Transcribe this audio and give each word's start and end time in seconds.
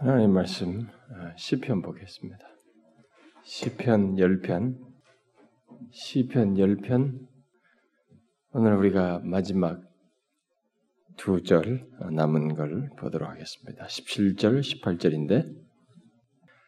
하나님 0.00 0.32
말씀 0.32 0.80
어, 0.80 1.36
시편 1.36 1.82
보겠습니다. 1.82 2.38
시편 3.44 4.14
10편 4.14 4.78
시편 5.92 6.54
10편 6.54 7.18
오늘 8.52 8.76
우리가 8.76 9.20
마지막 9.22 9.82
두 11.18 11.42
절 11.42 11.86
남은 12.12 12.54
걸 12.54 12.88
보도록 12.98 13.28
하겠습니다. 13.28 13.84
17절, 13.84 14.60
18절인데 14.80 15.44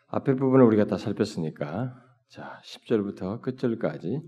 앞에 0.08 0.34
부분을 0.34 0.66
우리가 0.66 0.84
다 0.84 0.98
살폈으니까 0.98 1.94
자, 2.28 2.60
10절부터 2.66 3.40
끝절까지 3.40 4.20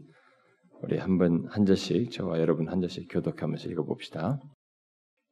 우리 0.80 0.96
한번 0.96 1.46
한 1.50 1.66
절씩 1.66 2.10
저와 2.10 2.40
여러분 2.40 2.70
한 2.70 2.80
절씩 2.80 3.08
교독하면서 3.10 3.68
읽어 3.68 3.84
봅시다. 3.84 4.40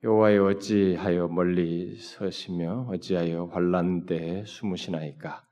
여호와여 0.04 0.44
어찌하여 0.46 1.28
멀리 1.28 1.94
서시며 1.94 2.88
어찌하여 2.90 3.44
환란 3.52 4.04
때에 4.04 4.42
숨으시나이까? 4.44 5.44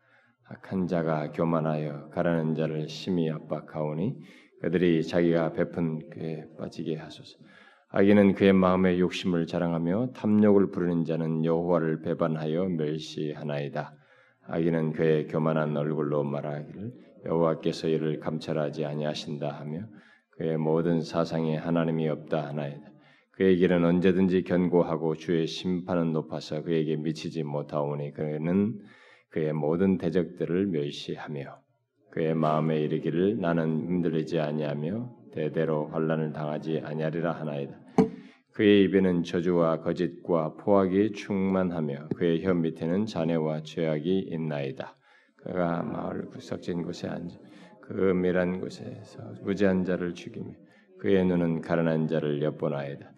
악한 0.48 0.88
자가 0.88 1.30
교만하여 1.30 2.08
가라는 2.08 2.56
자를 2.56 2.88
심히 2.88 3.30
압박하오니 3.30 4.16
그들이 4.60 5.06
자기가 5.06 5.52
베푼 5.52 6.10
그에 6.10 6.46
빠지게 6.58 6.96
하소서. 6.96 7.38
악인은 7.90 8.34
그의 8.34 8.52
마음의 8.52 8.98
욕심을 8.98 9.46
자랑하며 9.46 10.14
탐욕을 10.16 10.72
부르는 10.72 11.04
자는 11.04 11.44
여호와를 11.44 12.02
배반하여 12.02 12.64
멸시하나이다. 12.70 13.94
악인은 14.48 14.94
그의 14.94 15.28
교만한 15.28 15.76
얼굴로 15.76 16.24
말하기를 16.24 16.92
여호와께서 17.24 17.86
이를 17.86 18.18
감찰하지 18.18 18.84
아니하신다 18.84 19.48
하며 19.48 19.82
그의 20.32 20.56
모든 20.56 21.02
사상에 21.02 21.56
하나님이 21.56 22.08
없다 22.08 22.48
하나이다 22.48 22.89
그의 23.40 23.56
길은 23.56 23.86
언제든지 23.86 24.42
견고하고 24.42 25.14
주의 25.14 25.46
심판은 25.46 26.12
높아서 26.12 26.60
그에게 26.62 26.96
미치지 26.96 27.42
못하오니 27.42 28.12
그는 28.12 28.78
그의 29.30 29.54
모든 29.54 29.96
대적들을 29.96 30.66
멸시하며 30.66 31.58
그의 32.10 32.34
마음에 32.34 32.82
이르기를 32.82 33.40
나는 33.40 33.86
힘들리지 33.86 34.40
아니하며 34.40 35.30
대대로 35.32 35.86
환란을 35.86 36.34
당하지 36.34 36.82
아니하리라 36.84 37.32
하나이다. 37.32 37.80
그의 38.52 38.84
입에는 38.84 39.22
저주와 39.22 39.80
거짓과 39.80 40.56
포악이 40.56 41.12
충만하며 41.12 42.10
그의 42.16 42.44
혀 42.44 42.52
밑에는 42.52 43.06
잔해와 43.06 43.62
죄악이 43.62 44.18
있나이다. 44.18 44.98
그가 45.36 45.82
마을 45.82 46.26
구석진 46.26 46.82
곳에 46.82 47.08
앉아 47.08 47.38
그 47.80 48.10
은밀한 48.10 48.60
곳에서 48.60 49.32
무지한 49.44 49.86
자를 49.86 50.12
죽이며 50.12 50.52
그의 50.98 51.24
눈은 51.24 51.62
가난한 51.62 52.06
자를 52.06 52.42
엿보나이다. 52.42 53.12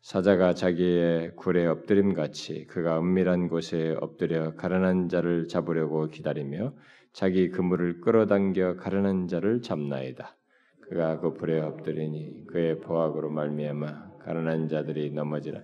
사자가 0.00 0.54
자기의 0.54 1.36
굴에 1.36 1.66
엎드림 1.66 2.14
같이 2.14 2.66
그가 2.66 2.98
은밀한 2.98 3.48
곳에 3.48 3.96
엎드려 4.00 4.54
가련한 4.54 5.08
자를 5.08 5.48
잡으려고 5.48 6.06
기다리며 6.06 6.72
자기 7.12 7.50
그물을 7.50 8.00
끌어당겨 8.00 8.76
가련한 8.76 9.26
자를 9.26 9.60
잡나이다. 9.60 10.36
그가 10.82 11.20
그 11.20 11.34
불에 11.34 11.60
엎드리니 11.60 12.46
그의 12.46 12.80
보악으로 12.80 13.30
말미암아 13.30 14.18
가련한 14.20 14.68
자들이 14.68 15.10
넘어지라. 15.10 15.62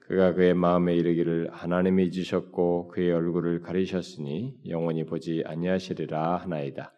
그가 0.00 0.34
그의 0.34 0.54
마음에 0.54 0.94
이르기를 0.96 1.50
하나님이 1.52 2.06
잊으셨고 2.06 2.88
그의 2.88 3.12
얼굴을 3.12 3.60
가리셨으니 3.60 4.56
영원히 4.66 5.04
보지 5.04 5.44
아니하시리라 5.46 6.36
하나이다. 6.36 6.92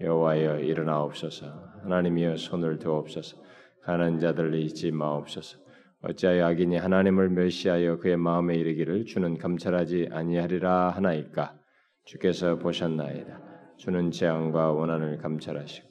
여호와여 0.00 0.60
일어나옵소서 0.60 1.46
하나님이여 1.82 2.36
손을 2.36 2.78
드옵소서 2.78 3.36
가난 3.82 4.18
자들을 4.20 4.54
잊지 4.54 4.92
마옵소서 4.92 5.67
어찌하여 6.00 6.46
악인이 6.46 6.76
하나님을 6.76 7.28
멸시하여 7.30 7.98
그의 7.98 8.16
마음에 8.16 8.54
이르기를 8.54 9.04
주는 9.06 9.36
감찰하지 9.36 10.08
아니하리라 10.12 10.90
하나이까? 10.90 11.58
주께서 12.04 12.58
보셨나이다. 12.58 13.40
주는 13.78 14.10
재앙과 14.10 14.72
원한을 14.72 15.18
감찰하시고 15.18 15.88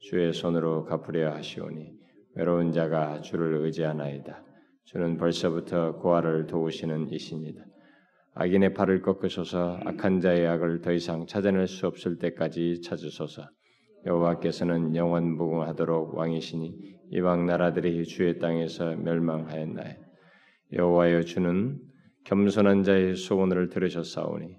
주의 0.00 0.32
손으로 0.32 0.84
갚으려 0.84 1.32
하시오니 1.34 1.92
외로운 2.34 2.72
자가 2.72 3.20
주를 3.20 3.64
의지하나이다. 3.64 4.42
주는 4.86 5.16
벌써부터 5.16 5.98
고아를 5.98 6.46
도우시는 6.46 7.12
이신이다. 7.12 7.64
악인의 8.34 8.74
팔을 8.74 9.02
꺾으소서. 9.02 9.78
악한 9.84 10.20
자의 10.20 10.46
악을 10.48 10.80
더 10.80 10.92
이상 10.92 11.26
찾아낼 11.26 11.68
수 11.68 11.86
없을 11.86 12.18
때까지 12.18 12.82
찾으소서 12.82 13.48
여호와께서는 14.06 14.94
영원 14.96 15.36
무궁하도록 15.36 16.14
왕이시니 16.14 16.94
이방 17.10 17.46
나라들이 17.46 18.04
주의 18.04 18.38
땅에서 18.38 18.96
멸망하였나이 18.96 19.94
여호와여 20.72 21.22
주는 21.22 21.78
겸손한 22.24 22.82
자의 22.82 23.16
소원을 23.16 23.68
들으셨사오니 23.68 24.56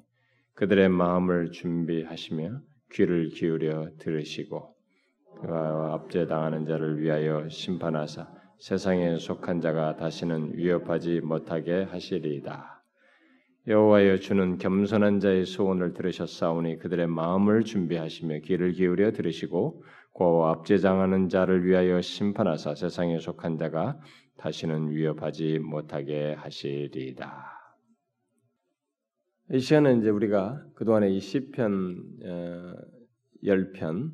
그들의 0.54 0.90
마음을 0.90 1.52
준비하시며 1.52 2.62
귀를 2.92 3.30
기울여 3.30 3.90
들으시고 4.00 4.76
그와 5.42 5.94
압제당하는 5.96 6.66
자를 6.66 7.02
위하여 7.02 7.50
심판하사 7.50 8.28
세상에 8.60 9.18
속한 9.18 9.60
자가 9.60 9.98
다시는 9.98 10.56
위협하지 10.56 11.22
못하게 11.22 11.84
하시리이다. 11.84 12.75
여호와여 13.68 14.18
주는 14.18 14.60
겸손한 14.60 15.20
자의 15.20 15.44
소원을 15.44 15.94
들으셨사오니 15.94 16.78
그들의 16.78 17.08
마음을 17.08 17.64
준비하시며 17.64 18.42
귀를 18.42 18.74
기울여 18.74 19.12
들으시고 19.12 19.84
고와 20.14 20.52
압제장하는 20.52 21.30
자를 21.30 21.66
위하여 21.66 22.00
심판하사 22.00 22.76
세상에 22.76 23.18
속한 23.18 23.58
자가 23.58 24.00
다시는 24.38 24.92
위협하지 24.92 25.58
못하게 25.60 26.34
하시리이다. 26.34 27.56
이 29.54 29.60
시간은 29.60 30.02
이제 30.02 30.10
우리가 30.10 30.64
그동안에 30.76 31.10
이 31.10 31.20
시편 31.20 32.04
어, 32.24 32.74
열편을 33.44 34.12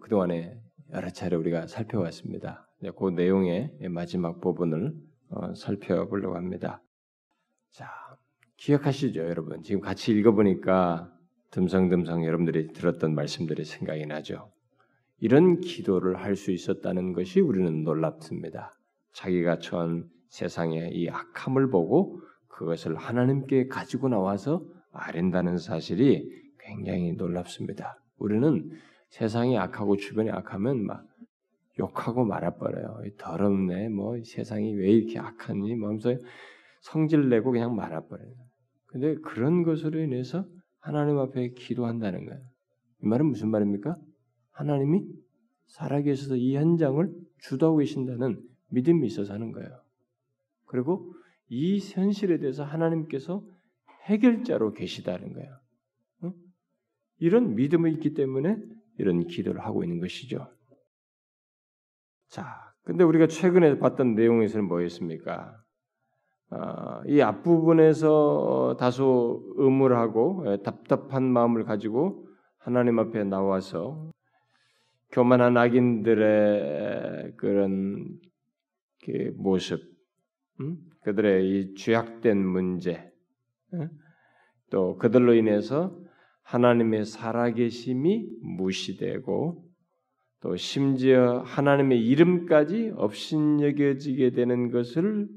그동안에 0.00 0.58
여러 0.94 1.10
차례 1.10 1.36
우리가 1.36 1.68
살펴왔습니다. 1.68 2.68
그 2.98 3.10
내용의 3.10 3.78
마지막 3.88 4.40
부분을 4.40 4.94
어, 5.30 5.54
살펴보려고 5.54 6.34
합니다. 6.34 6.82
자, 7.70 7.86
기억하시죠, 8.56 9.20
여러분? 9.20 9.62
지금 9.62 9.80
같이 9.80 10.12
읽어보니까 10.12 11.12
듬성듬성 11.50 12.24
여러분들이 12.24 12.72
들었던 12.72 13.14
말씀들이 13.14 13.64
생각이 13.64 14.06
나죠. 14.06 14.50
이런 15.20 15.60
기도를 15.60 16.16
할 16.16 16.36
수 16.36 16.50
있었다는 16.50 17.12
것이 17.12 17.40
우리는 17.40 17.84
놀랍습니다. 17.84 18.72
자기가 19.12 19.58
처한 19.58 20.08
세상의 20.28 20.92
이 20.94 21.08
악함을 21.08 21.70
보고 21.70 22.20
그것을 22.48 22.96
하나님께 22.96 23.68
가지고 23.68 24.08
나와서 24.08 24.64
아랜다는 24.92 25.58
사실이 25.58 26.30
굉장히 26.58 27.12
놀랍습니다. 27.12 27.98
우리는 28.18 28.70
세상이 29.10 29.56
악하고 29.58 29.96
주변이 29.96 30.30
악하면 30.30 30.84
막 30.84 31.04
욕하고 31.78 32.24
말아버려요. 32.24 33.04
더럽네, 33.16 33.88
뭐 33.88 34.16
세상이 34.22 34.74
왜 34.74 34.90
이렇게 34.90 35.18
악하니, 35.18 35.76
뭐 35.76 35.88
하면서 35.88 36.16
성질 36.80 37.28
내고 37.28 37.50
그냥 37.50 37.74
말아버려요. 37.74 38.34
근데 38.86 39.14
그런 39.16 39.62
것으로 39.62 40.00
인해서 40.00 40.46
하나님 40.78 41.18
앞에 41.18 41.50
기도한다는 41.50 42.26
거예요. 42.26 42.40
이 43.02 43.06
말은 43.06 43.26
무슨 43.26 43.50
말입니까? 43.50 43.96
하나님이 44.52 45.04
살아계셔서 45.66 46.36
이 46.36 46.56
현장을 46.56 47.12
주도하고 47.38 47.78
계신다는 47.78 48.42
믿음이 48.70 49.06
있어서 49.06 49.34
하는 49.34 49.52
거예요. 49.52 49.68
그리고 50.66 51.12
이 51.48 51.78
현실에 51.78 52.38
대해서 52.38 52.64
하나님께서 52.64 53.44
해결자로 54.04 54.72
계시다는 54.72 55.32
거예요. 55.32 55.60
어? 56.22 56.32
이런 57.18 57.54
믿음이 57.54 57.92
있기 57.92 58.14
때문에 58.14 58.56
이런 58.98 59.26
기도를 59.26 59.64
하고 59.64 59.84
있는 59.84 60.00
것이죠. 60.00 60.50
자, 62.28 62.74
근데 62.82 63.04
우리가 63.04 63.26
최근에 63.26 63.78
봤던 63.78 64.14
내용에서는 64.14 64.66
뭐였습니까? 64.66 65.62
아, 66.50 67.02
이 67.06 67.20
앞부분에서 67.20 68.76
다소 68.78 69.42
의물하고 69.56 70.44
예, 70.46 70.62
답답한 70.62 71.24
마음을 71.24 71.64
가지고 71.64 72.26
하나님 72.56 72.98
앞에 72.98 73.24
나와서 73.24 74.10
교만한 75.12 75.56
악인들의 75.56 77.34
그런 77.36 78.18
그 79.04 79.32
모습, 79.36 79.80
음? 80.60 80.76
그들의 81.02 81.48
이 81.48 81.74
죄악된 81.74 82.46
문제, 82.46 83.10
예? 83.74 83.88
또 84.70 84.96
그들로 84.96 85.34
인해서 85.34 85.98
하나님의 86.42 87.04
살아계심이 87.04 88.26
무시되고 88.42 89.64
또 90.40 90.56
심지어 90.56 91.42
하나님의 91.44 92.04
이름까지 92.06 92.92
업신여겨지게 92.96 94.30
되는 94.30 94.70
것을 94.70 95.28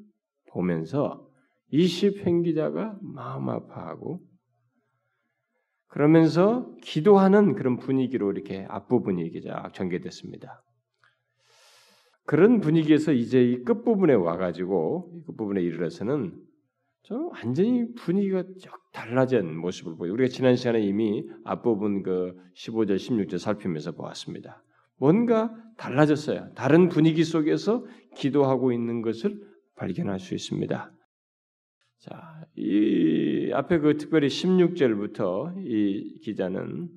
보면서 0.54 1.28
이 1.70 1.88
시편 1.88 2.44
기자가 2.44 2.98
마음 3.02 3.50
아파하고 3.50 4.22
그러면서 5.88 6.74
기도하는 6.82 7.54
그런 7.56 7.78
분위기로 7.78 8.32
이렇게 8.32 8.66
앞부분이 8.70 9.22
이렇게 9.22 9.50
전개됐습니다. 9.74 10.64
그런 12.26 12.62
분위기에서 12.62 13.12
이제 13.12 13.44
이 13.44 13.64
끝부분에 13.64 14.14
와가지고 14.14 15.12
이 15.14 15.26
끝부분에 15.26 15.62
이르러서는 15.62 16.34
좀 17.04 17.30
완전히 17.32 17.94
분위기가 17.96 18.44
달라진 18.94 19.58
모습을 19.58 19.98
보여. 19.98 20.14
우리가 20.14 20.30
지난 20.30 20.56
시간에 20.56 20.82
이미 20.82 21.28
앞부분 21.44 22.04
그 22.04 22.36
15절, 22.56 22.96
16절 22.96 23.38
살피면서 23.38 23.94
보았습니다. 23.94 24.64
뭔가 24.98 25.54
달라졌어요. 25.78 26.54
다른 26.54 26.88
분위기 26.88 27.24
속에서 27.24 27.84
기도하고 28.16 28.72
있는 28.72 29.02
것을 29.02 29.42
발견할 29.82 30.20
수 30.20 30.36
있습니다. 30.36 30.92
자, 32.02 32.46
이 32.56 33.52
앞에 33.52 33.80
그 33.80 33.98
특별히 33.98 34.28
16절부터 34.28 35.56
이 35.66 36.20
기자는 36.22 36.90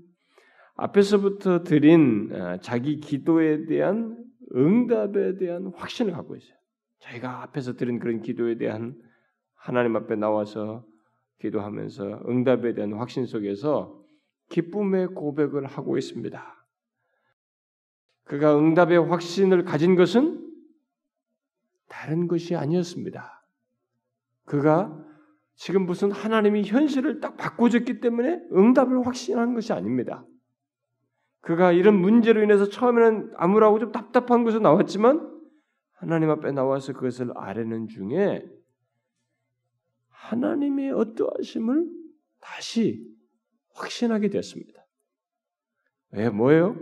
앞에서부터 0.76 1.62
드린 1.62 2.30
어, 2.32 2.58
자기 2.60 3.00
기도에 3.00 3.64
대한 3.64 4.22
응답에 4.54 5.38
대한 5.38 5.72
확신을 5.74 6.12
갖고 6.12 6.36
있어요. 6.36 6.56
자기가 7.00 7.42
앞에서 7.44 7.74
드린 7.76 7.98
그런 7.98 8.20
기도에 8.20 8.58
대한 8.58 8.94
하나님 9.54 9.96
앞에 9.96 10.16
나와서 10.16 10.84
기도하면서 11.40 12.24
응답에 12.28 12.74
대한 12.74 12.92
확신 12.92 13.24
속에서 13.24 13.98
기쁨의 14.50 15.08
고백을 15.08 15.64
하고 15.64 15.96
있습니다. 15.96 16.66
그가 18.24 18.58
응답의 18.58 19.06
확신을 19.08 19.64
가진 19.64 19.96
것은 19.96 20.43
다른 22.04 22.28
것이 22.28 22.54
아니었습니다. 22.54 23.48
그가 24.44 24.94
지금 25.54 25.86
무슨 25.86 26.10
하나님이 26.10 26.64
현실을 26.64 27.20
딱 27.20 27.38
바꿔줬기 27.38 28.00
때문에 28.00 28.42
응답을 28.52 29.06
확신한 29.06 29.54
것이 29.54 29.72
아닙니다. 29.72 30.26
그가 31.40 31.72
이런 31.72 31.98
문제로 31.98 32.42
인해서 32.42 32.68
처음에는 32.68 33.32
아무라고 33.36 33.78
좀 33.78 33.90
답답한 33.90 34.44
것으로 34.44 34.62
나왔지만 34.62 35.32
하나님 35.92 36.28
앞에 36.28 36.52
나와서 36.52 36.92
그것을 36.92 37.32
아뢰는 37.36 37.88
중에 37.88 38.44
하나님의 40.10 40.92
어떠하심을 40.92 41.88
다시 42.40 43.02
확신하게 43.72 44.28
되었습니다. 44.28 44.86
왜 46.12 46.28
뭐예요? 46.28 46.76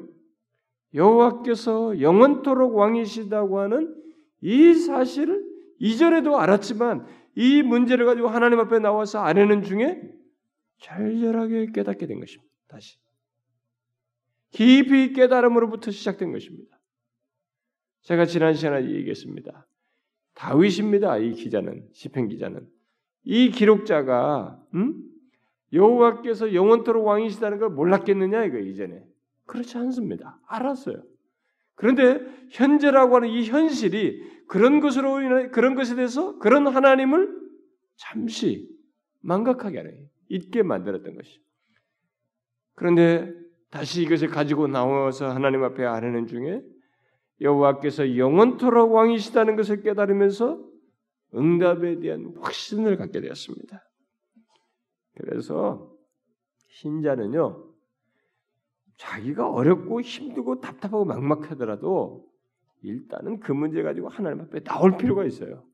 여호와께서 0.95 2.01
영원토록 2.01 2.75
왕이시다고 2.75 3.61
하는 3.61 4.02
이 4.43 4.75
사실을 4.75 5.43
이전에도 5.79 6.39
알았지만 6.39 7.07
이 7.35 7.63
문제를 7.63 8.05
가지고 8.05 8.29
하나님 8.29 8.59
앞에 8.61 8.79
나와서 8.79 9.21
아뢰는 9.21 9.63
중에 9.63 10.03
절절하게 10.79 11.73
깨닫게 11.73 12.07
된 12.07 12.21
것입니다. 12.21 12.53
다시 12.69 12.99
깊이 14.51 15.13
깨달음으로부터 15.13 15.91
시작된 15.91 16.33
것입니다. 16.33 16.79
제가 18.03 18.27
지난 18.27 18.55
시간에 18.55 18.91
얘기했습니다. 18.91 19.67
다윗입니다. 20.35 21.19
이 21.19 21.33
기자는 21.33 21.89
시편 21.93 22.29
기자는 22.29 22.69
이 23.25 23.51
기록자가 23.51 24.61
음? 24.75 25.09
여호와께서 25.73 26.53
영원토록 26.53 27.07
왕이시다는 27.07 27.59
걸 27.59 27.71
몰랐겠느냐 27.71 28.45
이거 28.45 28.59
이전에 28.59 29.07
그렇지 29.47 29.79
않습니다. 29.79 30.39
알았어요. 30.47 31.03
그런데 31.83 32.25
현재라고 32.53 33.17
하는 33.17 33.29
이 33.29 33.45
현실이 33.45 34.23
그런 34.47 34.79
것으로 34.79 35.21
인해 35.21 35.49
그런 35.49 35.75
것에 35.75 35.97
대해서 35.97 36.39
그런 36.39 36.69
하나님을 36.69 37.29
잠시 37.97 38.69
망각하게 39.21 39.79
하는 39.79 40.09
잊게 40.29 40.63
만들었던 40.63 41.17
것이죠. 41.17 41.43
그런데 42.77 43.35
다시 43.71 44.03
이것을 44.03 44.29
가지고 44.29 44.69
나와서 44.69 45.29
하나님 45.29 45.65
앞에 45.65 45.85
아뢰는 45.85 46.29
중에 46.29 46.63
여호와께서 47.41 48.17
영원토록 48.17 48.93
왕이시다는 48.93 49.57
것을 49.57 49.83
깨달으면서 49.83 50.65
응답에 51.35 51.99
대한 51.99 52.33
확신을 52.43 52.97
갖게 52.97 53.21
되었습니다. 53.21 53.83
그래서 55.17 55.93
신자는요, 56.69 57.72
자기가 59.03 59.51
어렵고 59.51 60.01
힘들고 60.01 60.61
답답하고 60.61 61.05
막막하더라도 61.05 62.25
일단은 62.83 63.41
그 63.41 63.51
문제 63.51 63.83
가지고 63.83 64.09
하나님 64.09 64.41
앞에 64.43 64.61
나올 64.61 64.97
필요가 64.97 65.25
있어요. 65.25 65.65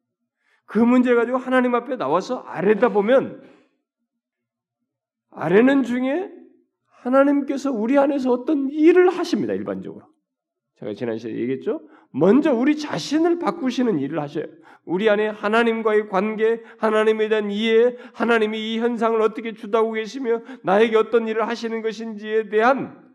그 0.64 0.78
문제 0.78 1.14
가지고 1.14 1.36
하나님 1.36 1.74
앞에 1.74 1.96
나와서 1.96 2.38
아래다 2.38 2.90
보면 2.90 3.42
아래는 5.30 5.82
중에 5.82 6.32
하나님께서 6.86 7.70
우리 7.70 7.98
안에서 7.98 8.32
어떤 8.32 8.70
일을 8.70 9.10
하십니다. 9.10 9.52
일반적으로. 9.52 10.06
제가 10.78 10.94
지난 10.94 11.18
시간에 11.18 11.38
얘기했죠. 11.38 11.86
먼저 12.10 12.54
우리 12.54 12.78
자신을 12.78 13.38
바꾸시는 13.38 13.98
일을 13.98 14.20
하셔요. 14.20 14.46
우리 14.84 15.10
안에 15.10 15.28
하나님과의 15.28 16.08
관계, 16.08 16.62
하나님에 16.78 17.28
대한 17.28 17.50
이해, 17.50 17.94
하나님이 18.14 18.74
이 18.74 18.78
현상을 18.78 19.20
어떻게 19.20 19.52
주다고 19.52 19.92
계시며 19.92 20.40
나에게 20.62 20.96
어떤 20.96 21.28
일을 21.28 21.46
하시는 21.46 21.82
것인지에 21.82 22.48
대한 22.48 23.07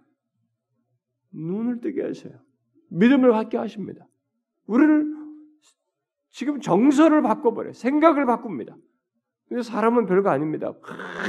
눈을 1.33 1.81
뜨게 1.81 2.03
하셔요. 2.03 2.33
믿음을 2.89 3.31
갖게 3.31 3.57
하십니다. 3.57 4.07
우리를 4.67 5.13
지금 6.29 6.61
정서를 6.61 7.21
바꿔버려요. 7.21 7.73
생각을 7.73 8.25
바꿉니다. 8.25 8.75
근데 9.47 9.61
사람은 9.61 10.05
별거 10.05 10.29
아닙니다. 10.29 10.73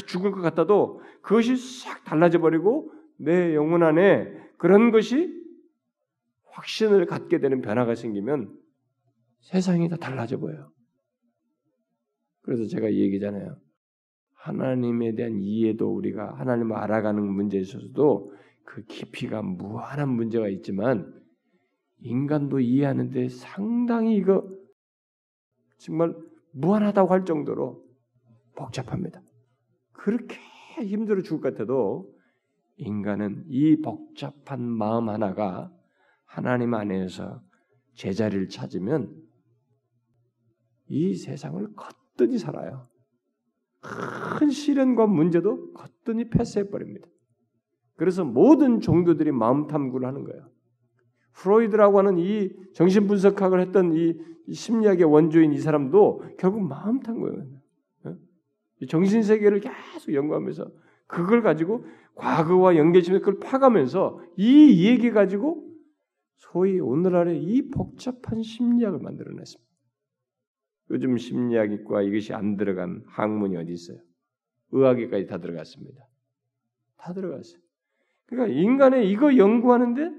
죽을 0.07 0.31
것 0.31 0.41
같아도 0.41 1.01
그것이 1.21 1.57
싹 1.57 2.05
달라져 2.05 2.39
버리고 2.39 2.93
내 3.19 3.55
영혼 3.55 3.83
안에 3.83 4.33
그런 4.57 4.91
것이 4.91 5.43
확신을 6.45 7.07
갖게 7.07 7.39
되는 7.39 7.61
변화가 7.61 7.95
생기면 7.95 8.57
세상이 9.41 9.89
다 9.89 9.97
달라져 9.97 10.39
보여요. 10.39 10.71
그래서 12.43 12.67
제가 12.67 12.89
이 12.89 13.01
얘기잖아요. 13.01 13.57
하나님에 14.35 15.15
대한 15.15 15.39
이해도 15.41 15.95
우리가 15.95 16.35
하나님을 16.39 16.77
알아가는 16.77 17.23
문제에 17.23 17.61
있어서도 17.61 18.33
그 18.65 18.83
깊이가 18.85 19.43
무한한 19.43 20.09
문제가 20.09 20.49
있지만 20.49 21.13
인간도 21.99 22.61
이해하는데 22.61 23.29
상당히 23.29 24.17
이거 24.17 24.47
정말 25.79 26.15
무한하다고 26.53 27.13
할 27.13 27.25
정도로 27.25 27.85
복잡합니다. 28.57 29.23
그렇게 29.93 30.37
힘들어 30.83 31.23
죽을 31.23 31.41
것 31.41 31.53
같아도 31.53 32.13
인간은 32.77 33.45
이 33.49 33.81
복잡한 33.81 34.61
마음 34.61 35.09
하나가 35.09 35.73
하나님 36.25 36.75
안에서 36.75 37.43
제자리를 37.95 38.49
찾으면 38.49 39.15
이 40.89 41.15
세상을 41.15 41.75
거뜬히 41.75 42.39
살아요. 42.39 42.89
큰 44.39 44.51
시련과 44.51 45.07
문제도 45.07 45.73
거뜬히 45.73 46.29
패스해 46.29 46.69
버립니다. 46.69 47.07
그래서 47.97 48.25
모든 48.25 48.81
종교들이 48.81 49.33
마음 49.33 49.67
탐구를 49.67 50.07
하는 50.07 50.25
거예요. 50.25 50.49
프로이드라고 51.35 51.99
하는 51.99 52.19
이 52.19 52.51
정신 52.75 53.07
분석학을 53.07 53.61
했던 53.61 53.93
이 53.95 54.15
심리학의 54.53 55.05
원조인 55.05 55.53
이 55.53 55.59
사람도 55.59 56.23
결국 56.39 56.63
마음 56.63 57.01
탐구예요. 57.01 57.45
정신 58.89 59.23
세계를 59.23 59.61
계속 59.61 60.13
연구하면서 60.13 60.71
그걸 61.07 61.43
가지고 61.43 61.85
과거와 62.15 62.77
연계시면서 62.77 63.25
그걸 63.25 63.41
파가면서 63.41 64.21
이 64.37 64.87
얘기 64.87 65.11
가지고 65.11 65.65
소위 66.37 66.79
오늘날의 66.81 67.43
이 67.43 67.71
복잡한 67.71 68.43
심리학을 68.43 68.99
만들어냈습니다. 69.01 69.71
요즘 70.91 71.17
심리학과 71.17 72.03
이것이 72.03 72.35
안 72.35 72.57
들어간 72.57 73.03
학문이 73.07 73.57
어디 73.57 73.73
있어요? 73.73 73.99
의학에까지 74.73 75.27
다 75.27 75.39
들어갔습니다. 75.39 76.07
다 76.97 77.13
들어갔어요. 77.13 77.64
그러니까 78.27 78.59
인간의 78.59 79.11
이거 79.11 79.37
연구하는데 79.37 80.11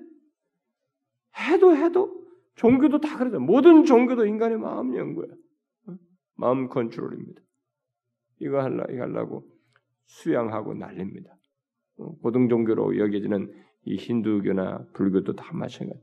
해도 1.37 1.75
해도 1.75 2.25
종교도 2.55 2.99
다 3.01 3.17
그러죠. 3.17 3.39
모든 3.39 3.85
종교도 3.85 4.25
인간의 4.25 4.57
마음 4.57 4.95
연구야. 4.95 5.27
마음 6.35 6.69
컨트롤입니다. 6.69 7.41
이거 8.39 8.61
할라 8.61 8.85
이거 8.89 9.03
하려고 9.03 9.47
수양하고 10.05 10.73
난립니다. 10.73 11.35
고등 12.21 12.49
종교로 12.49 12.97
여겨지는 12.97 13.53
이 13.85 13.95
힌두교나 13.95 14.87
불교도 14.93 15.33
다 15.33 15.53
마찬가지. 15.53 16.01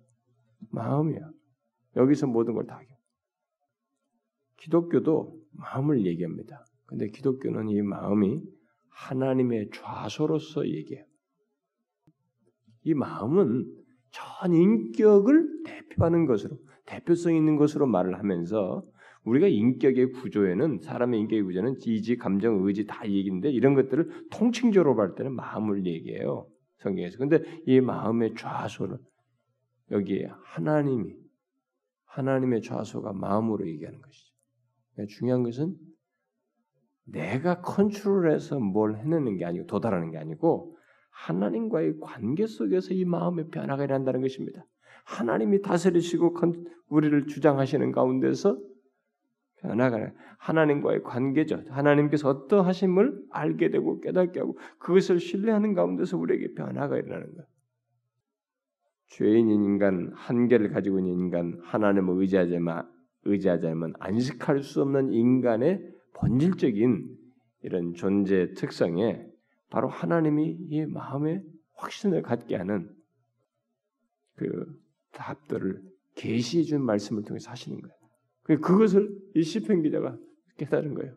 마음이야. 0.71 1.31
여기서 1.97 2.27
모든 2.27 2.55
걸다 2.55 2.77
하게. 2.77 2.89
기독교도 4.59 5.39
마음을 5.53 6.07
얘기합니다. 6.07 6.65
근데 6.87 7.09
기독교는 7.09 7.69
이 7.69 7.83
마음이 7.83 8.43
하나님의 8.91 9.71
좌소로서 9.75 10.67
얘기해요. 10.69 11.05
이 12.85 12.95
마음은 12.95 13.65
전 14.11 14.55
인격을 14.55 15.63
대표하는 15.65 16.27
것으로 16.27 16.59
대표성 16.87 17.35
있는 17.35 17.57
것으로 17.57 17.87
말을 17.87 18.19
하면서 18.19 18.85
우리가 19.25 19.47
인격의 19.47 20.13
구조에는 20.13 20.81
사람의 20.81 21.21
인격의 21.21 21.43
구조는 21.45 21.79
지지, 21.79 22.17
감정, 22.17 22.67
의지 22.67 22.87
다 22.87 23.07
얘기인데 23.07 23.51
이런 23.51 23.75
것들을 23.75 24.29
통칭적으로 24.31 24.97
볼 24.97 25.15
때는 25.15 25.35
마음을 25.35 25.87
얘기해요. 25.87 26.47
성경에서. 26.79 27.19
근데 27.19 27.43
이 27.67 27.81
마음의 27.81 28.35
좌소를 28.35 28.99
여기에 29.93 30.29
하나님이 30.45 31.15
하나님의 32.07 32.63
좌소가 32.63 33.13
마음으로 33.13 33.67
얘기하는 33.69 34.01
것이죠. 34.01 34.35
그러니까 34.93 35.15
중요한 35.15 35.43
것은 35.45 35.77
내가 37.05 37.61
컨트롤해서 37.61 38.59
뭘 38.59 38.97
해내는 38.97 39.37
게 39.37 39.45
아니고 39.45 39.67
도달하는 39.67 40.11
게 40.11 40.19
아니고 40.19 40.77
하나님과의 41.13 41.99
관계 42.01 42.47
속에서 42.47 42.95
이 42.95 43.05
마음의 43.05 43.49
변화가 43.51 43.85
일어난다는 43.85 44.21
것입니다. 44.21 44.65
하나님이 45.05 45.63
다스리시고 45.63 46.35
우리를 46.89 47.27
주장하시는 47.27 47.93
가운데서 47.93 48.59
변화가 49.61 50.13
하나님과의 50.39 51.03
관계죠. 51.03 51.63
하나님께서 51.69 52.29
어떠 52.29 52.63
하심을 52.63 53.23
알게 53.31 53.71
되고 53.71 54.01
깨닫게 54.01 54.41
하고 54.41 54.59
그것을 54.79 55.21
신뢰하는 55.21 55.75
가운데서 55.75 56.19
우리에게 56.19 56.55
변화가 56.55 56.97
일어나는 56.97 57.35
것. 57.35 57.47
죄인인 59.09 59.63
인간, 59.63 60.11
한계를 60.15 60.71
가지고 60.71 60.99
있는 60.99 61.13
인간, 61.13 61.61
하나님을 61.63 62.21
의지하자면 62.21 62.89
의지하자면 63.25 63.95
안식할 64.01 64.63
수 64.63 64.83
없는 64.83 65.13
인간의 65.13 65.87
본질적인 66.15 67.17
이런 67.63 67.95
존재 67.95 68.53
특성에 68.55 69.32
바로 69.73 69.89
하나님이 69.89 70.59
이 70.69 70.85
마음에 70.85 71.43
확신을 71.77 72.21
갖게 72.21 72.57
하는 72.57 72.95
그 74.37 74.79
답들을 75.13 75.83
계시해 76.15 76.63
준 76.65 76.85
말씀을 76.85 77.23
통해서 77.23 77.51
하시는 77.51 77.81
거예요. 77.81 78.61
그것을 78.61 79.19
이 79.35 79.43
시편 79.43 79.83
기자가 79.83 80.19
깨달은 80.59 80.93
거예요. 80.93 81.17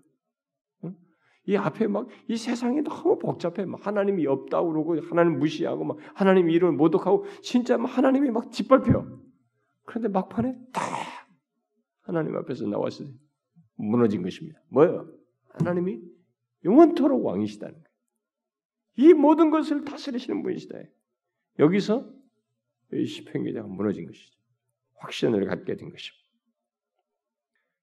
이 1.48 1.58
앞에 1.58 1.88
막 1.88 2.08
이 2.30 2.38
세상이 2.38 2.82
너무 2.82 3.20
복잡해. 3.20 3.66
막 3.66 3.86
하나님이 3.86 4.26
없다고 4.26 4.72
그러고 4.72 5.02
하나님 5.02 5.38
무시하고 5.38 5.84
막 5.84 5.98
하나님 6.14 6.50
이름을 6.50 6.78
모독하고 6.78 7.26
진짜 7.42 7.78
막 7.78 7.88
하나님이 7.88 8.32
막 8.32 8.54
짓밟혀. 8.54 9.06
그런데 9.84 10.08
막판에 10.08 10.58
딱 10.72 10.82
하나님 12.04 12.38
앞에서 12.38 12.66
나왔을 12.68 13.08
때 13.08 13.12
무너진 13.76 14.24
것입니다. 14.24 14.62
뭐예요? 14.70 15.12
하나님이 15.50 16.02
영원토록 16.64 17.26
왕이시다는. 17.26 17.85
이 18.98 19.14
모든 19.14 19.50
것을 19.50 19.84
다스리시는 19.84 20.44
분이시다. 20.44 20.80
여기서 21.60 22.10
이 22.94 23.06
시편 23.06 23.44
기자가 23.44 23.68
무너진 23.68 24.06
것이죠. 24.06 24.36
확신을 24.96 25.46
갖게 25.46 25.76
된 25.76 25.90
것입니다. 25.90 26.26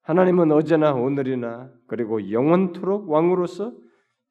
하나님은 0.02 0.50
어제나 0.50 0.95
오늘이나 0.95 1.73
그리고 1.87 2.31
영원토록 2.31 3.09
왕으로서 3.09 3.76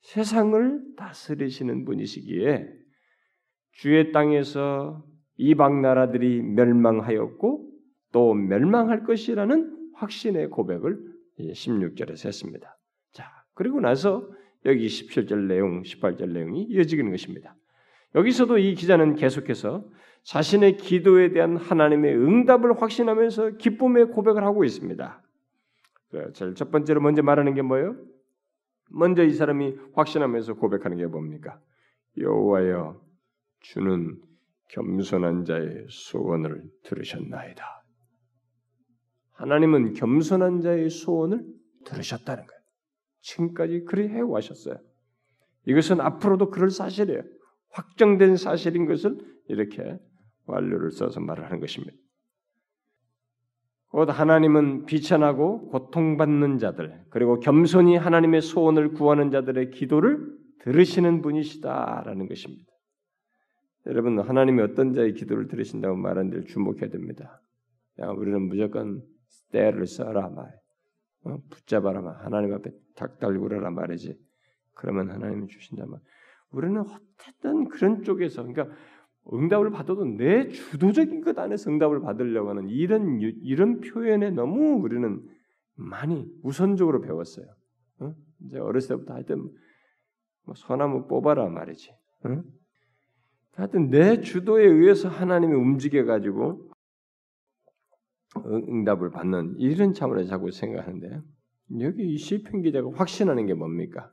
세상을 0.02 0.96
다스리시는 0.98 1.86
분이시기에 1.86 2.68
주의 3.74 4.12
땅에서 4.12 5.06
이방 5.38 5.82
나라들이 5.82 6.42
멸망하였고 6.42 7.72
또 8.12 8.34
멸망할 8.34 9.04
것이라는 9.04 9.92
확신의 9.94 10.50
고백을 10.50 11.00
16절에서 11.40 12.26
했습니다. 12.26 12.78
자, 13.14 13.26
그리고 13.54 13.80
나서 13.80 14.28
여기 14.66 14.88
17절 14.88 15.48
내용, 15.48 15.82
18절 15.82 16.32
내용이 16.32 16.64
이어지는 16.64 17.12
것입니다. 17.12 17.56
여기서도 18.16 18.58
이 18.58 18.76
기자는 18.76 19.16
계속해서 19.16 19.86
자신의 20.24 20.78
기도에 20.78 21.32
대한 21.32 21.58
하나님의 21.58 22.16
응답을 22.16 22.82
확신하면서 22.82 23.58
기쁨의 23.58 24.08
고백을 24.10 24.44
하고 24.44 24.64
있습니다. 24.64 25.24
그, 26.12 26.34
첫 26.56 26.72
번째로 26.72 27.02
먼저 27.02 27.24
말하는 27.24 27.56
게 27.56 27.62
뭐예요? 27.62 27.96
먼저 28.90 29.24
이 29.24 29.32
사람이 29.32 29.78
확신하면서 29.94 30.56
고백하는 30.56 30.98
게 30.98 31.06
뭡니까? 31.06 31.60
여호와여 32.18 33.02
주는 33.62 34.22
겸손한 34.70 35.46
자의 35.46 35.86
소원을 35.90 36.64
들으셨나이다. 36.84 37.64
하나님은 39.34 39.94
겸손한 39.94 40.62
자의 40.62 40.90
소원을 40.90 41.44
들으셨다는 41.86 42.46
거예요. 42.46 42.61
지금까지 43.22 43.86
그리 43.86 44.08
해오셨어요. 44.10 44.78
이것은 45.66 46.02
앞으로도 46.02 46.50
그럴 46.50 46.70
사실이에요. 46.70 47.22
확정된 47.70 48.36
사실인 48.36 48.86
것을 48.86 49.18
이렇게 49.48 49.98
완료를 50.46 50.92
써서 50.92 51.20
말을 51.20 51.46
하는 51.46 51.60
것입니다. 51.60 51.96
곧 53.88 54.10
하나님은 54.10 54.86
비천하고 54.86 55.68
고통받는 55.68 56.60
자들 56.60 57.06
그리고 57.10 57.40
겸손히 57.40 57.98
하나님의 57.98 58.42
소원을 58.42 58.94
구하는 58.94 59.32
자들의 59.32 59.72
기도를 59.72 60.38
들으시는 60.60 61.22
분이시다라는 61.22 62.28
것입니다. 62.28 62.72
여러분 63.88 64.20
하나님이 64.20 64.62
어떤 64.62 64.94
자의 64.94 65.14
기도를 65.14 65.48
들으신다고 65.48 65.98
말하는 65.98 66.30
데 66.30 66.44
주목해야 66.46 66.90
됩니다. 66.90 67.42
야, 68.00 68.08
우리는 68.10 68.42
무조건 68.44 69.02
때를 69.52 69.86
써라 69.88 70.30
말, 70.30 70.46
어? 70.46 70.61
붙잡아라 71.50 72.02
말, 72.02 72.16
하나님 72.26 72.54
앞에 72.54 72.72
닭달구라라 72.96 73.70
말이지. 73.72 74.18
그러면 74.74 75.12
하나님이 75.12 75.48
주신다 75.48 75.86
말. 75.86 76.00
우리는 76.52 76.82
어쨌든 76.82 77.68
그런 77.70 78.04
쪽에서 78.04 78.44
그러니까 78.44 78.76
응답을 79.32 79.70
받아도 79.70 80.04
내 80.04 80.48
주도적인 80.48 81.22
것 81.22 81.38
안에서 81.38 81.70
응답을 81.70 82.02
받으려고 82.02 82.50
하는 82.50 82.68
이런 82.70 83.20
이런 83.22 83.80
표현에 83.80 84.32
너무 84.32 84.82
우리는 84.82 85.22
많이 85.76 86.28
우선적으로 86.44 87.02
배웠어요. 87.02 87.46
어? 88.00 88.14
이제 88.46 88.58
어렸을 88.58 88.96
때부터 88.96 89.14
하여튼 89.14 89.50
뭐 90.46 90.56
소나무 90.56 91.08
뽑아라 91.08 91.48
말이지. 91.50 91.92
어? 92.26 92.44
하여튼 93.54 93.90
내 93.90 94.22
주도에 94.22 94.66
의해서 94.66 95.08
하나님이 95.08 95.54
움직여 95.54 96.06
가지고 96.06 96.61
응답을 98.38 99.12
받는 99.12 99.56
이런 99.58 99.94
차원에서 99.94 100.30
자꾸 100.30 100.52
생각하는데 100.52 101.22
여기 101.80 102.14
이 102.14 102.18
시편 102.18 102.62
기자가 102.62 102.90
확신하는 102.96 103.46
게 103.46 103.54
뭡니까? 103.54 104.12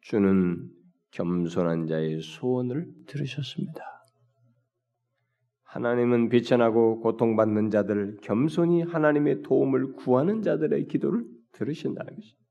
주는 0.00 0.68
겸손한 1.12 1.86
자의 1.86 2.20
소원을 2.20 2.86
들으셨습니다. 3.06 3.82
하나님은 5.62 6.28
비천하고 6.28 7.00
고통받는 7.00 7.70
자들, 7.70 8.18
겸손히 8.22 8.82
하나님의 8.82 9.42
도움을 9.42 9.94
구하는 9.94 10.42
자들의 10.42 10.86
기도를 10.86 11.24
들으신다는 11.52 12.14
것입니다. 12.14 12.44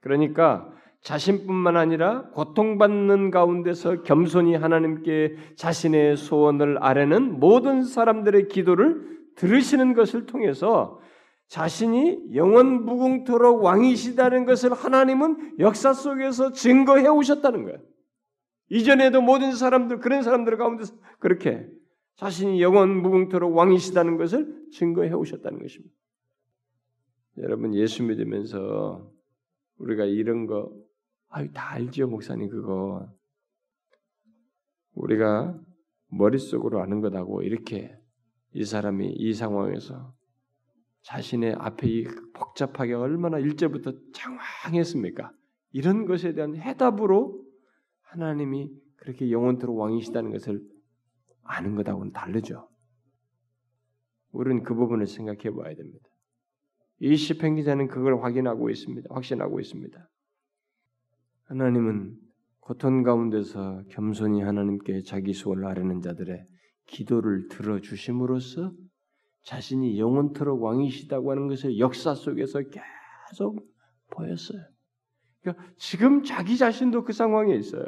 그러니까 0.00 0.72
자신뿐만 1.00 1.76
아니라 1.76 2.30
고통받는 2.30 3.30
가운데서 3.30 4.02
겸손히 4.02 4.54
하나님께 4.54 5.36
자신의 5.56 6.16
소원을 6.16 6.78
아뢰는 6.82 7.38
모든 7.38 7.82
사람들의 7.82 8.48
기도를 8.48 9.15
들으시는 9.36 9.94
것을 9.94 10.26
통해서 10.26 11.00
자신이 11.48 12.34
영원 12.34 12.84
무궁토록 12.84 13.62
왕이시다는 13.62 14.44
것을 14.46 14.72
하나님은 14.72 15.58
역사 15.60 15.92
속에서 15.92 16.52
증거해 16.52 17.06
오셨다는 17.06 17.64
거예요. 17.64 17.78
이전에도 18.68 19.22
모든 19.22 19.52
사람들 19.52 20.00
그런 20.00 20.22
사람들 20.22 20.56
가운데서 20.56 20.94
그렇게 21.20 21.68
자신이 22.16 22.60
영원 22.60 23.00
무궁토록 23.00 23.54
왕이시다는 23.54 24.16
것을 24.16 24.66
증거해 24.72 25.12
오셨다는 25.12 25.60
것입니다. 25.60 25.94
여러분 27.38 27.74
예수 27.74 28.02
믿으면서 28.02 29.12
우리가 29.78 30.04
이런 30.04 30.46
거 30.46 30.72
아유 31.28 31.52
다 31.52 31.72
알지요 31.72 32.08
목사님 32.08 32.48
그거 32.48 33.08
우리가 34.94 35.60
머릿속으로 36.08 36.80
아는 36.80 37.00
것하고 37.02 37.42
이렇게 37.42 37.95
이 38.56 38.64
사람이 38.64 39.12
이 39.18 39.34
상황에서 39.34 40.14
자신의 41.02 41.56
앞에 41.58 41.86
이 41.88 42.04
복잡하게 42.32 42.94
얼마나 42.94 43.38
일제부터 43.38 43.92
장황했습니까? 44.14 45.30
이런 45.72 46.06
것에 46.06 46.32
대한 46.32 46.56
해답으로 46.56 47.44
하나님이 48.00 48.70
그렇게 48.96 49.30
영원토록 49.30 49.76
왕이시다는 49.78 50.32
것을 50.32 50.62
아는 51.42 51.74
것하고는 51.74 52.12
다르죠. 52.12 52.66
우리는 54.32 54.62
그 54.62 54.74
부분을 54.74 55.06
생각해 55.06 55.54
봐야 55.54 55.74
됩니다. 55.74 56.08
이 57.00 57.14
시편 57.14 57.56
기자는 57.56 57.88
그걸 57.88 58.22
확인하고 58.22 58.70
있습니다. 58.70 59.06
확신하고 59.12 59.60
있습니다. 59.60 60.08
하나님은 61.44 62.16
고통 62.60 63.02
가운데서 63.02 63.82
겸손히 63.90 64.40
하나님께 64.40 65.02
자기 65.02 65.34
소원을 65.34 65.66
아뢰는 65.66 66.00
자들의 66.00 66.55
기도를 66.86 67.48
들어 67.48 67.80
주심으로써 67.80 68.72
자신이 69.44 69.98
영원토록 69.98 70.62
왕이시다고 70.62 71.30
하는 71.30 71.48
것을 71.48 71.78
역사 71.78 72.14
속에서 72.14 72.60
계속 72.60 73.58
보였어요. 74.10 74.60
그러니까 75.40 75.64
지금 75.76 76.22
자기 76.22 76.56
자신도 76.56 77.04
그 77.04 77.12
상황에 77.12 77.54
있어요. 77.54 77.84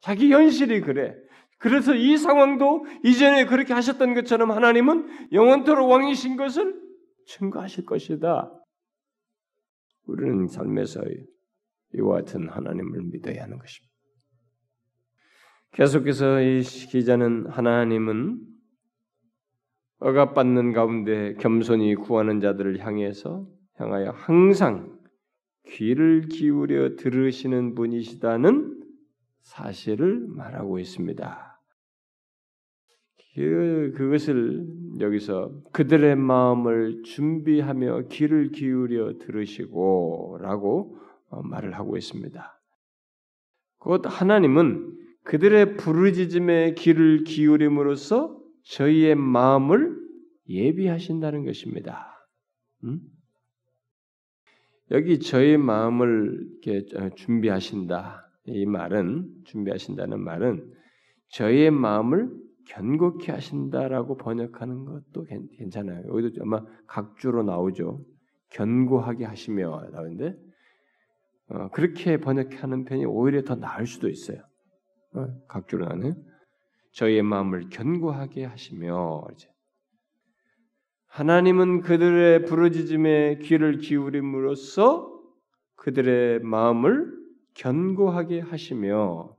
자기 0.00 0.30
현실이 0.32 0.82
그래. 0.82 1.14
그래서 1.58 1.94
이 1.94 2.18
상황도 2.18 2.84
이전에 3.04 3.46
그렇게 3.46 3.72
하셨던 3.72 4.12
것처럼 4.14 4.50
하나님은 4.50 5.32
영원토록 5.32 5.88
왕이신 5.88 6.36
것을 6.36 6.78
증거하실 7.26 7.86
것이다. 7.86 8.52
우리는 10.06 10.46
삶에서 10.46 11.00
이와 11.94 12.16
같은 12.16 12.50
하나님을 12.50 13.04
믿어야 13.12 13.44
하는 13.44 13.58
것입니다. 13.58 13.93
계속해서 15.74 16.40
이 16.40 16.62
기자는 16.62 17.48
하나님은 17.48 18.40
억압받는 19.98 20.72
가운데 20.72 21.34
겸손히 21.40 21.96
구하는 21.96 22.40
자들을 22.40 22.78
향해서 22.78 23.48
향하여 23.74 24.10
항상 24.10 24.96
귀를 25.66 26.28
기울여 26.28 26.94
들으시는 26.94 27.74
분이시다는 27.74 28.84
사실을 29.40 30.24
말하고 30.28 30.78
있습니다. 30.78 31.60
그, 33.34 33.92
그것을 33.96 34.68
여기서 35.00 35.60
그들의 35.72 36.14
마음을 36.14 37.02
준비하며 37.02 38.02
귀를 38.12 38.52
기울여 38.52 39.18
들으시고 39.18 40.38
라고 40.40 41.00
어, 41.30 41.42
말을 41.42 41.74
하고 41.74 41.96
있습니다. 41.96 42.60
곧 43.78 44.02
하나님은 44.04 45.03
그들의 45.24 45.76
부르짖음에 45.76 46.74
귀를 46.74 47.24
기울임으로써 47.24 48.38
저희의 48.64 49.14
마음을 49.14 49.98
예비하신다는 50.48 51.44
것입니다. 51.44 52.28
음? 52.84 53.00
여기 54.90 55.18
저희 55.18 55.56
마음을 55.56 56.46
어, 56.96 57.08
준비하신다. 57.14 58.30
이 58.46 58.66
말은 58.66 59.30
준비하신다는 59.44 60.20
말은 60.20 60.70
저희의 61.28 61.70
마음을 61.70 62.30
견고케 62.68 63.32
하신다라고 63.32 64.16
번역하는 64.18 64.84
것도 64.84 65.24
괜찮아요. 65.56 66.02
여기도 66.08 66.42
아마 66.42 66.62
각주로 66.86 67.42
나오죠. 67.42 68.04
견고하게 68.50 69.24
하시며 69.24 69.88
나오는데 69.90 70.36
어, 71.48 71.68
그렇게 71.70 72.18
번역하는 72.18 72.84
편이 72.84 73.06
오히려 73.06 73.42
더 73.42 73.54
나을 73.54 73.86
수도 73.86 74.08
있어요. 74.08 74.42
어, 75.14 75.26
각주로 75.48 75.86
나는 75.86 76.14
저희의 76.92 77.22
마음을 77.22 77.68
견고하게 77.70 78.44
하시며 78.44 79.26
하나님은 81.06 81.82
그들의 81.82 82.44
부르짖음에 82.44 83.38
귀를 83.38 83.78
기울임으로써 83.78 85.12
그들의 85.76 86.40
마음을 86.40 87.12
견고하게 87.54 88.40
하시며 88.40 89.36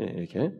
예, 0.00 0.04
이렇게 0.04 0.52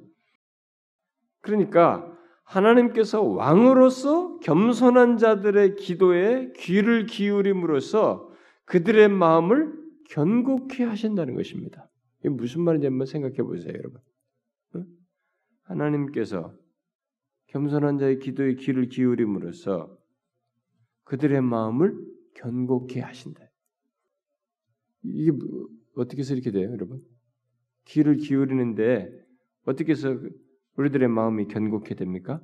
그러니까 1.40 2.10
하나님께서 2.44 3.22
왕으로서 3.22 4.38
겸손한 4.40 5.18
자들의 5.18 5.76
기도에 5.76 6.52
귀를 6.56 7.06
기울임으로써 7.06 8.28
그들의 8.66 9.08
마음을 9.08 9.72
견고케 10.10 10.84
하신다는 10.84 11.34
것입니다. 11.34 11.88
이게 12.20 12.28
무슨 12.28 12.62
말인지 12.62 12.86
한번 12.86 13.06
생각해 13.06 13.36
보세요, 13.36 13.72
여러분. 13.72 14.00
하나님께서 15.64 16.54
겸손한 17.48 17.98
자의 17.98 18.18
기도에 18.18 18.54
귀를 18.54 18.88
기울임으로써 18.88 19.96
그들의 21.04 21.40
마음을 21.42 21.96
견고케 22.34 23.00
하신다. 23.00 23.40
이게 25.02 25.30
뭐, 25.30 25.68
어떻게 25.96 26.20
해서 26.20 26.34
이렇게 26.34 26.50
돼요, 26.50 26.70
여러분? 26.72 27.02
귀를 27.84 28.16
기울이는데 28.16 29.10
어떻게 29.66 29.92
해서 29.92 30.18
우리들의 30.76 31.08
마음이 31.08 31.46
견고케 31.46 31.94
됩니까? 31.94 32.40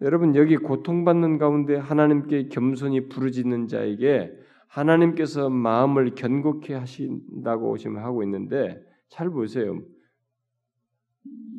여러분 0.00 0.36
여기 0.36 0.56
고통받는 0.56 1.38
가운데 1.38 1.76
하나님께 1.76 2.48
겸손히 2.48 3.08
부르짖는 3.08 3.66
자에게 3.66 4.32
하나님께서 4.68 5.50
마음을 5.50 6.14
견고케 6.14 6.74
하신다고 6.74 7.78
지금 7.78 7.98
하고 7.98 8.22
있는데 8.22 8.80
잘 9.08 9.28
보세요. 9.30 9.80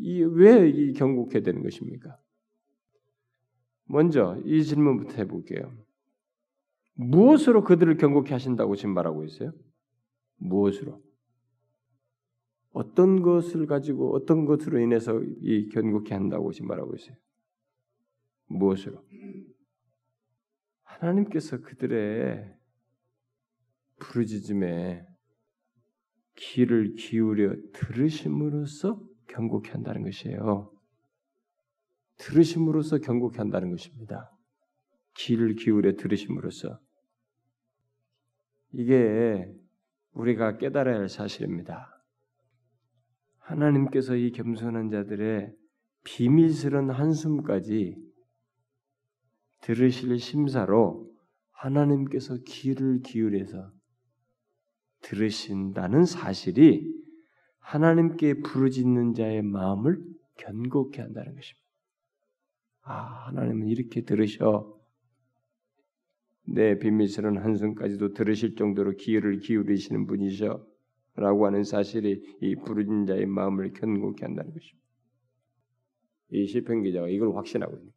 왜이 0.01 0.93
견고케 0.93 1.41
되는 1.41 1.63
것입니까? 1.63 2.17
먼저 3.85 4.39
이 4.45 4.63
질문부터 4.63 5.15
해볼게요. 5.15 5.73
무엇으로 6.93 7.63
그들을 7.63 7.97
견고케 7.97 8.33
하신다고 8.33 8.75
지금 8.75 8.93
말하고 8.93 9.23
있어요? 9.23 9.51
무엇으로? 10.37 11.01
어떤 12.71 13.21
것을 13.21 13.65
가지고 13.65 14.13
어떤 14.15 14.45
것으로 14.45 14.79
인해서 14.79 15.19
이 15.41 15.69
견고케 15.69 16.13
한다고 16.13 16.51
지금 16.51 16.67
말하고 16.67 16.95
있어요. 16.95 17.15
무엇으로? 18.47 19.03
하나님께서 20.83 21.61
그들의 21.61 22.55
부르짖음에 23.99 25.05
귀를 26.35 26.95
기울여 26.95 27.55
들으심으로써 27.73 29.01
견고케 29.29 29.71
한다는 29.71 30.03
것이에요. 30.03 30.71
들으심으로써 32.17 32.99
견고케 32.99 33.37
한다는 33.37 33.71
것입니다. 33.71 34.31
귀를 35.17 35.55
기울여 35.55 35.93
들으심으로써 35.93 36.79
이게 38.71 39.51
우리가 40.13 40.57
깨달아야 40.57 40.99
할 40.99 41.09
사실입니다. 41.09 42.03
하나님께서 43.39 44.15
이 44.15 44.31
겸손한 44.31 44.89
자들의 44.89 45.55
비밀스런 46.03 46.89
한숨까지 46.91 47.97
들으실 49.61 50.17
심사로 50.19 51.09
하나님께서 51.51 52.37
귀를 52.45 53.01
기울여서 53.01 53.71
들으신다는 55.01 56.05
사실이 56.05 56.98
하나님께 57.69 58.41
부르짖는 58.41 59.13
자의 59.13 59.43
마음을 59.43 60.03
견고케 60.37 61.03
한다는 61.03 61.35
것입니다. 61.35 61.67
아, 62.81 63.27
하나님은 63.27 63.67
이렇게 63.67 64.01
들으셔. 64.01 64.75
내 66.45 66.79
비밀스러운 66.79 67.37
한숨까지도 67.37 68.13
들으실 68.13 68.55
정도로 68.55 68.93
귀를 68.93 69.39
기울이시는 69.39 70.07
분이셔. 70.07 70.65
라고 71.15 71.45
하는 71.45 71.63
사실이 71.63 72.37
이 72.41 72.55
부르짖는 72.55 73.05
자의 73.05 73.27
마음을 73.27 73.73
견고케 73.73 74.25
한다는 74.25 74.51
것입니다. 74.51 74.87
이 76.31 76.47
시편 76.47 76.81
기자가 76.81 77.07
이걸 77.09 77.35
확신하고 77.35 77.77
있는 77.77 77.91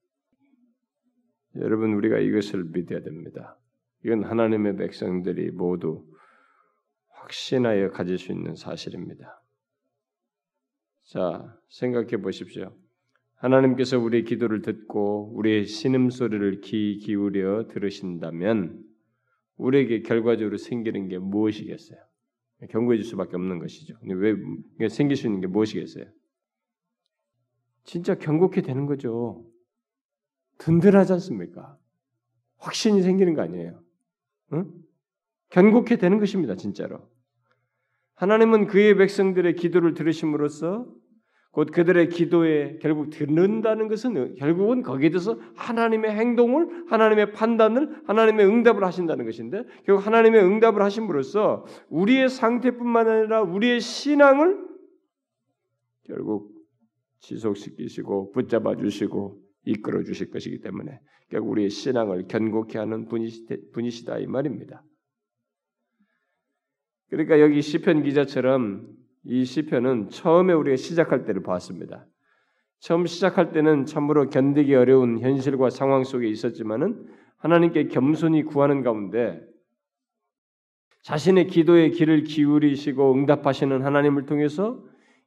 여러분 1.56 1.94
우리가 1.94 2.18
이것을 2.18 2.64
믿어야 2.64 3.00
됩니다. 3.02 3.58
이건 4.04 4.24
하나님의 4.24 4.76
백성들이 4.76 5.52
모두 5.52 6.04
확신하여 7.08 7.90
가질 7.90 8.18
수 8.18 8.32
있는 8.32 8.54
사실입니다. 8.54 9.41
자, 11.04 11.58
생각해 11.68 12.18
보십시오. 12.18 12.74
하나님께서 13.34 13.98
우리의 13.98 14.24
기도를 14.24 14.62
듣고 14.62 15.32
우리의 15.34 15.66
신음 15.66 16.10
소리를 16.10 16.60
귀 16.60 16.98
기울여 16.98 17.66
들으신다면 17.68 18.84
우리에게 19.56 20.02
결과적으로 20.02 20.56
생기는 20.56 21.08
게 21.08 21.18
무엇이겠어요? 21.18 21.98
경고해 22.70 22.98
줄 22.98 23.04
수밖에 23.04 23.34
없는 23.34 23.58
것이죠. 23.58 23.96
왜 24.04 24.88
생길 24.88 25.16
수 25.16 25.26
있는 25.26 25.40
게 25.40 25.48
무엇이겠어요? 25.48 26.06
진짜 27.84 28.14
경고케 28.16 28.62
되는 28.62 28.86
거죠. 28.86 29.44
든든하지 30.58 31.14
않습니까? 31.14 31.76
확신이 32.58 33.02
생기는 33.02 33.34
거 33.34 33.42
아니에요. 33.42 33.82
응? 34.52 34.72
견고케 35.50 35.96
되는 35.96 36.20
것입니다, 36.20 36.54
진짜로. 36.54 37.10
하나님은 38.14 38.66
그의 38.66 38.96
백성들의 38.96 39.54
기도를 39.56 39.94
들으심으로써 39.94 40.86
곧 41.52 41.70
그들의 41.70 42.08
기도에 42.08 42.78
결국 42.80 43.10
듣는다는 43.10 43.88
것은 43.88 44.36
결국은 44.36 44.82
거기에 44.82 45.10
대해서 45.10 45.38
하나님의 45.54 46.10
행동을 46.12 46.86
하나님의 46.88 47.32
판단을 47.32 48.02
하나님의 48.06 48.46
응답을 48.46 48.82
하신다는 48.84 49.26
것인데 49.26 49.62
결국 49.84 50.06
하나님의 50.06 50.42
응답을 50.42 50.80
하심으로써 50.82 51.66
우리의 51.90 52.30
상태뿐만 52.30 53.06
아니라 53.06 53.42
우리의 53.42 53.80
신앙을 53.80 54.66
결국 56.06 56.52
지속시키시고 57.20 58.32
붙잡아 58.32 58.76
주시고 58.76 59.38
이끌어 59.66 60.02
주실 60.04 60.30
것이기 60.30 60.60
때문에 60.60 61.00
결국 61.28 61.50
우리의 61.50 61.68
신앙을 61.68 62.28
견고케 62.28 62.78
하는 62.78 63.06
분이시다 63.06 64.18
이 64.18 64.26
말입니다. 64.26 64.82
그러니까 67.12 67.40
여기 67.40 67.60
시편 67.60 68.04
기자처럼 68.04 68.86
이 69.24 69.44
시편은 69.44 70.08
처음에 70.08 70.54
우리가 70.54 70.76
시작할 70.76 71.26
때를 71.26 71.42
봤습니다. 71.42 72.06
처음 72.80 73.04
시작할 73.04 73.52
때는 73.52 73.84
참으로 73.84 74.30
견디기 74.30 74.74
어려운 74.74 75.20
현실과 75.20 75.68
상황 75.68 76.04
속에 76.04 76.26
있었지만은 76.26 77.06
하나님께 77.36 77.88
겸손히 77.88 78.44
구하는 78.44 78.82
가운데 78.82 79.42
자신의 81.02 81.48
기도에 81.48 81.90
귀를 81.90 82.24
기울이시고 82.24 83.12
응답하시는 83.12 83.82
하나님을 83.84 84.24
통해서 84.24 84.82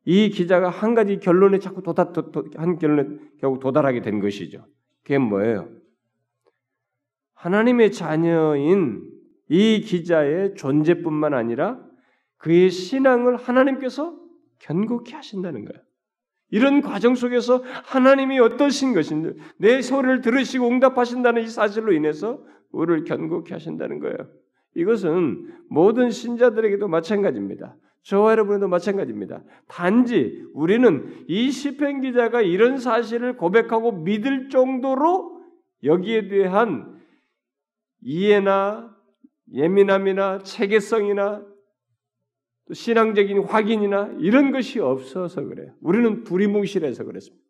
이 0.06 0.30
기자가 0.30 0.72
한 0.72 0.96
가지 0.96 1.20
결론에 1.20 1.60
자꾸 1.60 1.84
도달 1.84 2.08
한 2.56 2.80
결론에 2.80 3.16
결국 3.40 3.60
도달하게 3.60 4.02
된 4.02 4.20
것이죠. 4.20 4.66
그게 5.04 5.20
뭐예요? 5.20 5.70
하나님의 7.36 7.92
자녀인 7.92 9.15
이 9.50 9.82
기자의 9.82 10.56
존재뿐만 10.56 11.34
아니라 11.34 11.80
그의 12.38 12.70
신앙을 12.70 13.38
하나님께서 13.38 14.16
견고케 14.60 15.16
하신다는 15.16 15.66
거예요. 15.66 15.84
이런 16.52 16.82
과정 16.82 17.16
속에서 17.16 17.64
하나님이 17.86 18.40
어떠신 18.40 18.94
것인지 18.94 19.34
내 19.58 19.82
소리를 19.82 20.22
들으시고 20.22 20.68
응답하신다는 20.68 21.44
이 21.44 21.48
사실로 21.48 21.92
인해서 21.92 22.44
우리를 22.72 23.04
견고케 23.04 23.54
하신다는 23.54 24.00
거예요. 24.00 24.18
이것은 24.76 25.54
모든 25.70 26.12
신자들에게도 26.12 26.88
마찬가지입니다. 26.88 27.76
저와 28.04 28.32
여러분도 28.32 28.68
마찬가지입니다. 28.68 29.44
단지 29.68 30.46
우리는 30.54 31.26
이 31.28 31.50
시편 31.50 32.02
기자가 32.02 32.42
이런 32.42 32.78
사실을 32.78 33.36
고백하고 33.36 33.94
믿을 34.04 34.50
정도로 34.50 35.42
여기에 35.84 36.28
대한 36.28 37.00
이해나 38.02 38.95
예민함이나 39.54 40.40
체계성이나 40.40 41.46
또 42.68 42.74
신앙적인 42.74 43.44
확인이나 43.44 44.16
이런 44.20 44.52
것이 44.52 44.80
없어서 44.80 45.44
그래요. 45.44 45.74
우리는 45.82 46.24
두리뭉실해서 46.24 47.04
그렇습니다. 47.04 47.46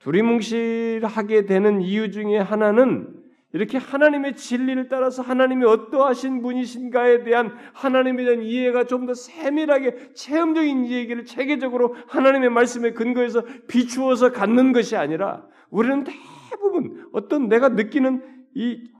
두리뭉실하게 0.00 1.46
되는 1.46 1.80
이유 1.80 2.10
중에 2.10 2.38
하나는 2.38 3.22
이렇게 3.54 3.76
하나님의 3.78 4.34
진리를 4.34 4.88
따라서 4.88 5.22
하나님이 5.22 5.64
어떠하신 5.66 6.42
분이신가에 6.42 7.22
대한 7.22 7.54
하나님에 7.74 8.24
대한 8.24 8.42
이해가 8.42 8.86
좀 8.86 9.06
더 9.06 9.14
세밀하게 9.14 10.14
체험적인 10.14 10.86
얘기를 10.86 11.24
체계적으로 11.24 11.94
하나님의 12.08 12.50
말씀에 12.50 12.92
근거해서 12.92 13.44
비추어서 13.68 14.32
갖는 14.32 14.72
것이 14.72 14.96
아니라 14.96 15.46
우리는 15.70 16.04
대부분 16.04 17.06
어떤 17.12 17.48
내가 17.48 17.68
느끼는 17.68 18.22
이 18.54 18.91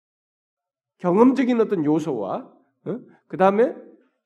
경험적인 1.03 1.61
어떤 1.61 1.85
요소와 1.85 2.49
어? 2.85 3.01
그 3.27 3.37
다음에 3.37 3.75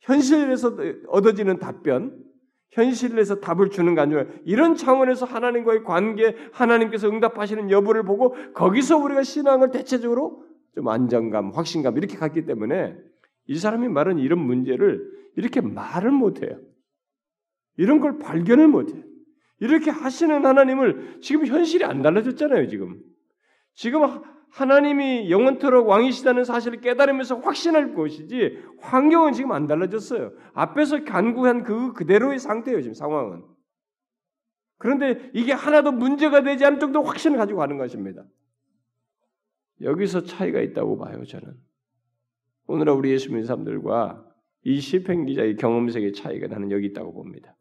현실에서 0.01 0.77
얻어지는 1.09 1.59
답변, 1.59 2.23
현실에서 2.71 3.41
답을 3.41 3.71
주는 3.71 3.95
게 3.95 4.01
아니라 4.03 4.27
이런 4.45 4.77
차원에서 4.77 5.25
하나님과의 5.25 5.85
관계, 5.85 6.37
하나님께서 6.53 7.09
응답하시는 7.09 7.71
여부를 7.71 8.03
보고 8.03 8.37
거기서 8.53 8.99
우리가 8.99 9.23
신앙을 9.23 9.71
대체적으로 9.71 10.45
좀 10.75 10.89
안정감, 10.89 11.51
확신감 11.51 11.97
이렇게 11.97 12.19
갖기 12.19 12.45
때문에 12.45 12.95
이 13.47 13.57
사람이 13.57 13.89
말하는 13.89 14.23
이런 14.23 14.39
문제를 14.41 15.11
이렇게 15.37 15.63
말을 15.63 16.11
못해요. 16.11 16.61
이런 17.79 18.01
걸 18.01 18.19
발견을 18.19 18.69
못해요. 18.69 19.03
이렇게 19.61 19.91
하시는 19.91 20.45
하나님을 20.45 21.21
지금 21.23 21.47
현실이 21.47 21.85
안 21.85 22.03
달라졌잖아요, 22.03 22.69
지금. 22.69 23.01
지금 23.73 24.03
하나님이 24.51 25.31
영원토록 25.31 25.89
왕이시다는 25.89 26.45
사실을 26.45 26.81
깨달으면서 26.81 27.41
확신할 27.41 27.95
것이지 27.95 28.59
환경은 28.81 29.33
지금 29.35 29.53
안 29.53 29.67
달라졌어요. 29.67 30.33
앞에서 30.55 31.05
간구한 31.05 31.63
그 31.63 31.93
그대로의 31.93 32.39
상태예요, 32.39 32.81
지금 32.81 32.95
상황은. 32.95 33.45
그런데 34.79 35.31
이게 35.35 35.53
하나도 35.53 35.93
문제가 35.93 36.43
되지 36.43 36.65
않을 36.65 36.79
정도 36.79 37.03
확신을 37.03 37.39
가지고 37.39 37.59
가는 37.59 37.77
것입니다. 37.77 38.25
여기서 39.81 40.25
차이가 40.25 40.61
있다고 40.61 40.97
봐요, 40.99 41.25
저는. 41.25 41.55
오늘 42.67 42.89
우리 42.91 43.11
예수 43.11 43.29
믿는 43.29 43.45
사람들과 43.45 44.25
이 44.65 44.81
시편 44.81 45.27
기자의 45.27 45.57
경험색의 45.57 46.13
차이가 46.15 46.49
나는 46.49 46.71
여기 46.71 46.87
있다고 46.87 47.13
봅니다. 47.13 47.57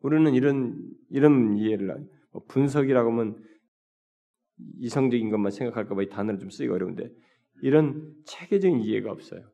우리는 0.00 0.34
이런 0.34 0.82
이런 1.10 1.56
이해를 1.56 2.08
뭐 2.32 2.42
분석이라고 2.48 3.12
하면 3.12 3.42
이성적인 4.78 5.30
것만 5.30 5.50
생각할까봐 5.50 6.02
이 6.02 6.08
단어를 6.08 6.38
좀 6.38 6.50
쓰기가 6.50 6.74
어려운데 6.74 7.10
이런 7.62 8.14
체계적인 8.24 8.80
이해가 8.80 9.10
없어요. 9.10 9.50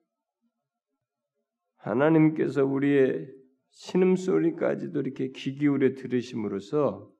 하나님께서 1.77 2.65
우리의 2.65 3.29
신음소리까지도 3.71 5.01
이렇게 5.01 5.31
귀 5.33 5.55
기울여 5.55 5.95
들으심으로써 5.95 7.11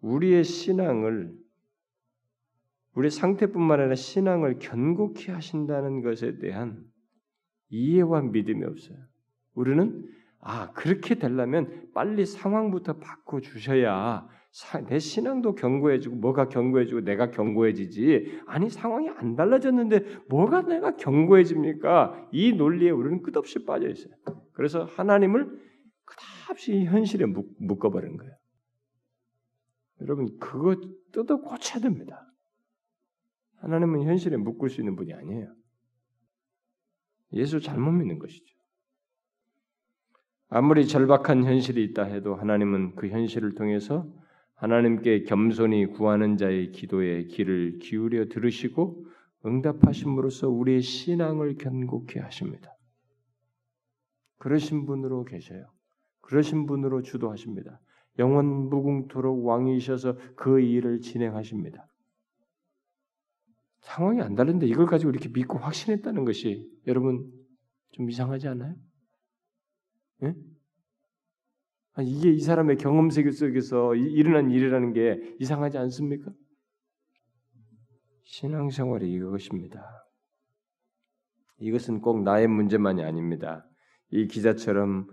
우리의 0.00 0.44
신앙을 0.44 1.34
우리 2.94 3.10
상태뿐만 3.10 3.80
아니라 3.80 3.94
신앙을 3.96 4.58
견고히 4.58 5.30
하신다는 5.30 6.02
것에 6.02 6.38
대한 6.38 6.84
이해와 7.68 8.22
믿음이 8.22 8.64
없어요. 8.64 8.98
우리는 9.54 10.08
아 10.40 10.72
그렇게 10.72 11.16
되려면 11.16 11.90
빨리 11.92 12.24
상황부터 12.26 12.98
바꿔 12.98 13.40
주셔야 13.40 14.28
내 14.88 15.00
신앙도 15.00 15.56
견고해지고 15.56 16.16
뭐가 16.16 16.48
견고해지고 16.48 17.00
내가 17.00 17.32
견고해지지 17.32 18.42
아니 18.46 18.70
상황이 18.70 19.08
안 19.08 19.34
달라졌는데 19.34 20.26
뭐가 20.28 20.62
내가 20.62 20.94
견고해집니까? 20.96 22.28
이 22.30 22.52
논리에 22.52 22.90
우리는 22.90 23.20
끝없이 23.22 23.64
빠져 23.64 23.88
있어요. 23.88 24.14
그래서 24.52 24.84
하나님을 24.84 25.60
끝없이 26.04 26.84
현실에 26.84 27.26
묶어버리는 27.26 28.16
거예요. 28.16 28.32
여러분 30.02 30.38
그거 30.38 30.76
뜯어 31.10 31.40
고쳐야 31.40 31.82
됩니다. 31.82 32.24
하나님은 33.56 34.02
현실에 34.02 34.36
묶을 34.36 34.68
수 34.68 34.80
있는 34.80 34.94
분이 34.94 35.12
아니에요. 35.14 35.52
예수 37.32 37.60
잘못 37.60 37.90
믿는 37.90 38.20
것이죠. 38.20 38.54
아무리 40.48 40.86
절박한 40.86 41.42
현실이 41.42 41.82
있다 41.82 42.04
해도 42.04 42.36
하나님은 42.36 42.94
그 42.94 43.08
현실을 43.08 43.54
통해서 43.56 44.06
하나님께 44.54 45.24
겸손히 45.24 45.86
구하는 45.86 46.36
자의 46.36 46.70
기도에 46.70 47.24
귀를 47.24 47.78
기울여 47.80 48.26
들으시고 48.26 49.06
응답하심으로써 49.44 50.48
우리의 50.48 50.80
신앙을 50.80 51.56
견고케 51.56 52.20
하십니다. 52.20 52.74
그러신 54.38 54.86
분으로 54.86 55.24
계셔요. 55.24 55.66
그러신 56.20 56.66
분으로 56.66 57.02
주도하십니다. 57.02 57.80
영원 58.18 58.46
무궁토록 58.68 59.44
왕이셔서 59.44 60.16
그 60.36 60.60
일을 60.60 61.00
진행하십니다. 61.00 61.86
상황이 63.80 64.22
안 64.22 64.34
다른데 64.34 64.66
이걸 64.66 64.86
가지고 64.86 65.10
이렇게 65.10 65.28
믿고 65.28 65.58
확신했다는 65.58 66.24
것이 66.24 66.70
여러분 66.86 67.30
좀 67.92 68.08
이상하지 68.08 68.48
않아요? 68.48 68.74
네? 70.20 70.34
이게 72.02 72.30
이 72.30 72.40
사람의 72.40 72.76
경험 72.78 73.10
세계 73.10 73.30
속에서 73.30 73.94
일어난 73.94 74.50
일이라는 74.50 74.92
게 74.92 75.36
이상하지 75.38 75.78
않습니까? 75.78 76.32
신앙생활이 78.24 79.12
이것입니다. 79.12 79.84
이것은 81.58 82.00
꼭 82.00 82.22
나의 82.22 82.48
문제만이 82.48 83.04
아닙니다. 83.04 83.64
이 84.10 84.26
기자처럼 84.26 85.06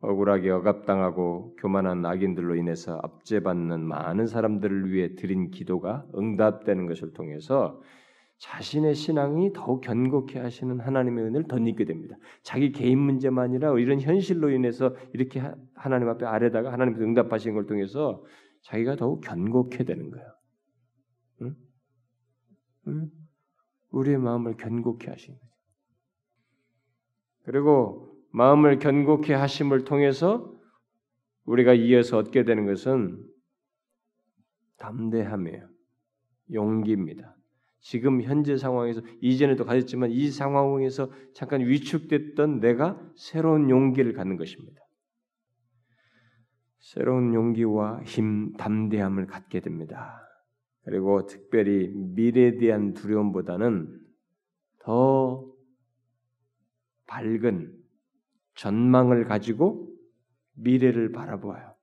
억울하게 0.00 0.50
억압당하고 0.50 1.56
교만한 1.56 2.06
악인들로 2.06 2.54
인해서 2.54 3.00
압제받는 3.02 3.84
많은 3.84 4.26
사람들을 4.26 4.92
위해 4.92 5.16
드린 5.16 5.50
기도가 5.50 6.06
응답되는 6.16 6.86
것을 6.86 7.12
통해서 7.14 7.80
자신의 8.38 8.94
신앙이 8.94 9.52
더욱 9.52 9.80
견고케 9.80 10.38
하시는 10.38 10.78
하나님의 10.78 11.24
은혜를 11.24 11.48
덧입게 11.48 11.84
됩니다. 11.84 12.16
자기 12.42 12.70
개인 12.70 13.00
문제만 13.00 13.46
아니라 13.46 13.76
이런 13.78 14.00
현실로 14.00 14.50
인해서 14.50 14.94
이렇게 15.12 15.42
하나님 15.74 16.08
앞에 16.08 16.24
아래다가 16.24 16.72
하나님께서 16.72 17.04
응답하신 17.04 17.54
걸 17.54 17.66
통해서 17.66 18.24
자기가 18.62 18.96
더욱 18.96 19.20
견고케 19.22 19.84
되는 19.84 20.10
거예요. 20.10 20.26
응? 21.42 21.56
응? 22.86 23.10
우리의 23.90 24.18
마음을 24.18 24.56
견고케 24.56 25.10
하신 25.10 25.34
거죠. 25.34 25.48
그리고 27.44 28.14
마음을 28.30 28.78
견고케 28.78 29.34
하심을 29.34 29.84
통해서 29.84 30.54
우리가 31.44 31.74
이어서 31.74 32.18
얻게 32.18 32.44
되는 32.44 32.66
것은 32.66 33.24
담대함이에요. 34.76 35.68
용기입니다. 36.52 37.37
지금 37.80 38.22
현재 38.22 38.56
상황에서 38.56 39.00
이전에도 39.20 39.64
가졌지만 39.64 40.10
이 40.10 40.30
상황에서 40.30 41.10
잠깐 41.34 41.60
위축됐던 41.60 42.60
내가 42.60 43.00
새로운 43.16 43.70
용기를 43.70 44.12
갖는 44.12 44.36
것입니다. 44.36 44.80
새로운 46.78 47.34
용기와 47.34 48.02
힘, 48.02 48.52
담대함을 48.54 49.26
갖게 49.26 49.60
됩니다. 49.60 50.20
그리고 50.84 51.26
특별히 51.26 51.88
미래에 51.88 52.56
대한 52.56 52.94
두려움보다는 52.94 54.00
더 54.80 55.46
밝은 57.06 57.74
전망을 58.54 59.24
가지고 59.24 59.94
미래를 60.54 61.12
바라보아요. 61.12 61.77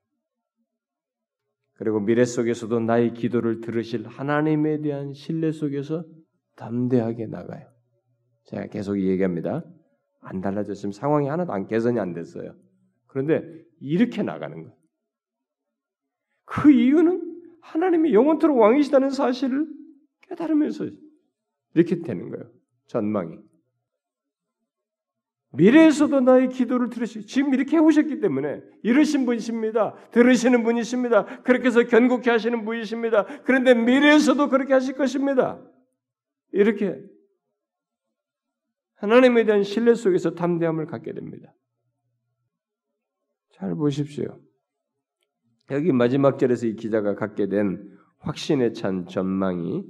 그리고 1.75 1.99
미래 1.99 2.23
속에서도 2.25 2.79
나의 2.79 3.13
기도를 3.13 3.61
들으실 3.61 4.07
하나님에 4.07 4.81
대한 4.81 5.13
신뢰 5.13 5.51
속에서 5.51 6.05
담대하게 6.55 7.27
나가요. 7.27 7.67
제가 8.45 8.67
계속 8.67 8.99
얘기합니다. 8.99 9.63
안 10.21 10.41
달라졌으면 10.41 10.93
상황이 10.93 11.27
하나도 11.27 11.51
안 11.51 11.67
개선이 11.67 11.99
안 11.99 12.13
됐어요. 12.13 12.55
그런데 13.07 13.43
이렇게 13.79 14.23
나가는 14.23 14.55
거예요. 14.55 14.75
그 16.45 16.71
이유는 16.71 17.41
하나님이 17.61 18.13
영원토록 18.13 18.57
왕이시다는 18.57 19.09
사실을 19.09 19.67
깨달으면서 20.21 20.89
이렇게 21.73 22.01
되는 22.01 22.29
거예요. 22.29 22.49
전망이. 22.87 23.37
미래에서도 25.55 26.21
나의 26.21 26.49
기도를 26.49 26.89
들으시 26.89 27.25
지금 27.25 27.53
이렇게 27.53 27.77
해오셨기 27.77 28.19
때문에 28.19 28.61
이러신 28.83 29.25
분이십니다. 29.25 30.09
들으시는 30.11 30.63
분이십니다. 30.63 31.41
그렇게 31.43 31.67
해서 31.67 31.83
견고케 31.83 32.29
하시는 32.29 32.65
분이십니다. 32.65 33.43
그런데 33.43 33.73
미래에서도 33.73 34.49
그렇게 34.49 34.73
하실 34.73 34.95
것입니다. 34.95 35.61
이렇게 36.51 37.01
하나님에 38.95 39.45
대한 39.45 39.63
신뢰 39.63 39.93
속에서 39.93 40.35
담대함을 40.35 40.87
갖게 40.87 41.13
됩니다. 41.13 41.53
잘 43.53 43.75
보십시오. 43.75 44.39
여기 45.71 45.91
마지막 45.91 46.37
절에서 46.37 46.67
이 46.67 46.75
기자가 46.75 47.15
갖게 47.15 47.47
된 47.47 47.97
확신에 48.19 48.73
찬 48.73 49.07
전망이 49.07 49.83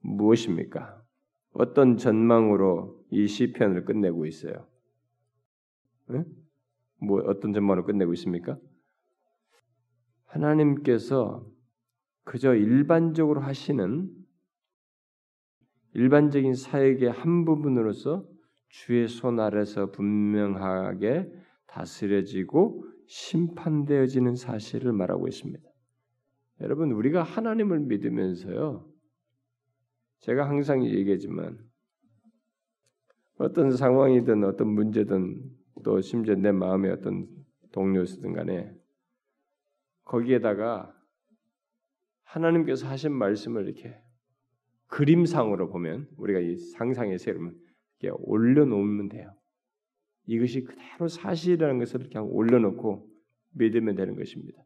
무엇입니까? 0.00 1.01
어떤 1.52 1.96
전망으로 1.96 3.04
이 3.10 3.26
시편을 3.26 3.84
끝내고 3.84 4.26
있어요? 4.26 4.66
네? 6.08 6.24
뭐 6.98 7.22
어떤 7.26 7.52
전망으로 7.52 7.84
끝내고 7.84 8.12
있습니까? 8.14 8.58
하나님께서 10.26 11.46
그저 12.24 12.54
일반적으로 12.54 13.40
하시는 13.40 14.10
일반적인 15.94 16.54
사역의 16.54 17.10
한 17.10 17.44
부분으로서 17.44 18.26
주의 18.68 19.06
손 19.08 19.38
아래서 19.38 19.90
분명하게 19.90 21.30
다스려지고 21.66 22.86
심판되어지는 23.06 24.36
사실을 24.36 24.92
말하고 24.92 25.28
있습니다. 25.28 25.62
여러분 26.62 26.92
우리가 26.92 27.22
하나님을 27.22 27.80
믿으면서요. 27.80 28.91
제가 30.22 30.48
항상 30.48 30.84
얘기하지만 30.84 31.58
어떤 33.38 33.72
상황이든 33.72 34.44
어떤 34.44 34.68
문제든 34.68 35.42
또 35.82 36.00
심지어 36.00 36.36
내 36.36 36.52
마음의 36.52 36.92
어떤 36.92 37.26
동료였든 37.72 38.32
간에 38.32 38.72
거기에다가 40.04 40.94
하나님께서 42.22 42.86
하신 42.86 43.12
말씀을 43.12 43.66
이렇게 43.66 44.00
그림상으로 44.86 45.70
보면 45.70 46.08
우리가 46.16 46.38
이 46.38 46.56
상상의 46.56 47.18
세로면 47.18 47.58
이렇게 47.98 48.16
올려놓으면 48.22 49.08
돼요. 49.08 49.34
이것이 50.26 50.62
그대로 50.62 51.08
사실이라는 51.08 51.80
것을 51.80 52.00
이렇게 52.00 52.18
올려놓고 52.18 53.08
믿으면 53.54 53.96
되는 53.96 54.14
것입니다. 54.14 54.62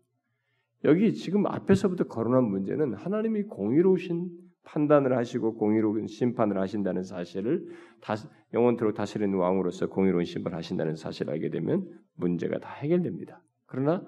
여기 0.84 1.14
지금 1.14 1.46
앞에서부터 1.46 2.04
거론한 2.04 2.44
문제는 2.44 2.94
하나님이 2.94 3.44
공의로우신 3.44 4.45
판단을 4.66 5.16
하시고 5.16 5.54
공의로운 5.54 6.06
심판을 6.06 6.58
하신다는 6.60 7.02
사실을 7.02 7.66
다스, 8.00 8.28
영원토록 8.52 8.94
다스리는 8.94 9.36
왕으로서 9.36 9.88
공의로운 9.88 10.24
심판을 10.24 10.56
하신다는 10.58 10.96
사실을 10.96 11.32
알게 11.32 11.50
되면 11.50 11.88
문제가 12.14 12.58
다 12.58 12.70
해결됩니다. 12.74 13.42
그러나 13.66 14.06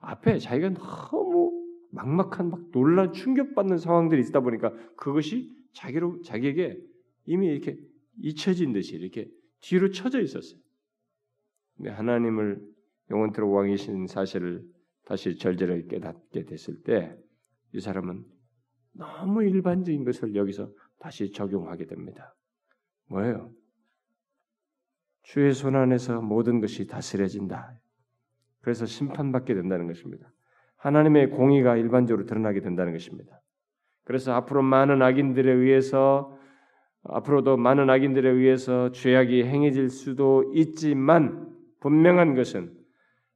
앞에 0.00 0.38
자기가 0.38 0.74
너무 0.74 1.50
막막한 1.92 2.50
막 2.50 2.70
놀란 2.72 3.12
충격받는 3.12 3.78
상황들이 3.78 4.20
있다 4.28 4.40
보니까 4.40 4.72
그것이 4.96 5.50
자기로 5.72 6.22
자기에게 6.22 6.78
이미 7.26 7.48
이렇게 7.48 7.78
잊혀진 8.18 8.72
듯이 8.72 8.96
이렇게 8.96 9.28
뒤로 9.60 9.90
쳐져 9.90 10.20
있었어요. 10.20 10.60
근데 11.76 11.90
하나님을 11.90 12.60
영원토록 13.10 13.52
왕이신 13.52 14.06
사실을 14.06 14.62
다시 15.04 15.36
절제를 15.36 15.88
깨닫게 15.88 16.44
됐을 16.44 16.82
때 16.82 17.16
이 17.72 17.80
사람은 17.80 18.24
너무 19.00 19.42
일반적인 19.42 20.04
것을 20.04 20.34
여기서 20.34 20.70
다시 20.98 21.32
적용하게 21.32 21.86
됩니다. 21.86 22.34
뭐예요? 23.08 23.50
주의 25.22 25.52
손 25.54 25.74
안에서 25.74 26.20
모든 26.20 26.60
것이 26.60 26.86
다스려진다. 26.86 27.78
그래서 28.60 28.84
심판받게 28.84 29.54
된다는 29.54 29.86
것입니다. 29.86 30.30
하나님의 30.76 31.30
공의가 31.30 31.76
일반적으로 31.76 32.26
드러나게 32.26 32.60
된다는 32.60 32.92
것입니다. 32.92 33.40
그래서 34.04 34.34
앞으로 34.34 34.62
많은 34.62 35.02
악인들에 35.02 35.50
의해서 35.50 36.36
앞으로도 37.04 37.56
많은 37.56 37.88
악인들에 37.88 38.28
의해서 38.28 38.92
죄악이 38.92 39.44
행해질 39.44 39.88
수도 39.88 40.52
있지만 40.54 41.48
분명한 41.80 42.34
것은 42.34 42.74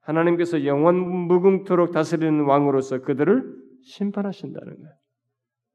하나님께서 0.00 0.66
영원 0.66 0.96
무궁토록 0.96 1.92
다스리는 1.92 2.44
왕으로서 2.44 3.00
그들을 3.00 3.56
심판하신다는 3.82 4.76
거예요. 4.76 5.03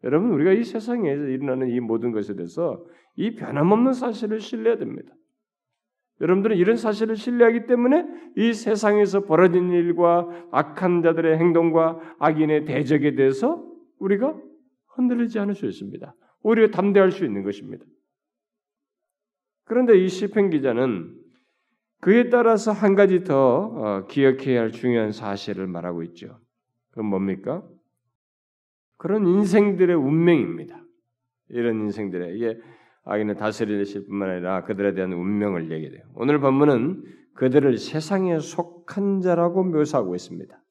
여러분 0.03 0.31
우리가 0.31 0.53
이 0.53 0.63
세상에서 0.63 1.23
일어나는 1.23 1.69
이 1.69 1.79
모든 1.79 2.11
것에 2.11 2.35
대해서 2.35 2.85
이 3.15 3.35
변함없는 3.35 3.93
사실을 3.93 4.39
신뢰해야 4.39 4.77
됩니다. 4.77 5.13
여러분들은 6.21 6.57
이런 6.57 6.75
사실을 6.75 7.15
신뢰하기 7.15 7.65
때문에 7.65 8.05
이 8.35 8.53
세상에서 8.53 9.25
벌어진 9.25 9.71
일과 9.71 10.27
악한 10.51 11.01
자들의 11.01 11.37
행동과 11.37 12.15
악인의 12.19 12.65
대적에 12.65 13.15
대해서 13.15 13.65
우리가 13.99 14.35
흔들리지 14.87 15.39
않을 15.39 15.55
수 15.55 15.65
있습니다. 15.65 16.13
오히려 16.41 16.69
담대할 16.71 17.11
수 17.11 17.25
있는 17.25 17.43
것입니다. 17.43 17.85
그런데 19.65 19.97
이 19.97 20.07
시편 20.07 20.49
기자는 20.49 21.15
그에 22.01 22.29
따라서 22.29 22.71
한 22.71 22.95
가지 22.95 23.23
더 23.23 23.35
어, 23.35 24.05
기억해야 24.07 24.61
할 24.61 24.71
중요한 24.71 25.11
사실을 25.11 25.67
말하고 25.67 26.03
있죠. 26.03 26.39
그건 26.89 27.05
뭡니까? 27.05 27.63
그런 28.99 29.25
인생들의 29.25 29.95
운명입니다. 29.95 30.77
이런 31.47 31.79
인생들의 31.79 32.35
이게 32.35 32.59
악인을 33.05 33.35
다스리실 33.35 34.05
뿐만 34.07 34.29
아니라 34.29 34.65
그들에 34.65 34.93
대한 34.93 35.13
운명을 35.13 35.71
얘기해요. 35.71 36.03
오늘 36.15 36.39
본문은 36.39 37.03
그들을 37.33 37.77
세상에 37.77 38.39
속한 38.39 39.21
자라고 39.21 39.63
묘사하고 39.63 40.15
있습니다. 40.15 40.61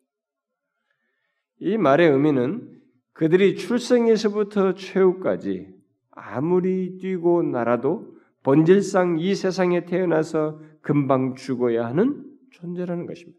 이 1.60 1.78
말의 1.78 2.10
의미는 2.10 2.78
그들이 3.14 3.56
출생에서부터 3.56 4.74
최후까지 4.74 5.74
아무리 6.10 6.98
뛰고 6.98 7.44
날아도 7.44 8.14
본질상 8.42 9.20
이 9.20 9.34
세상에 9.34 9.86
태어나서 9.86 10.60
금방 10.82 11.34
죽어야 11.34 11.86
하는 11.86 12.24
존재라는 12.50 13.06
것입니다. 13.06 13.38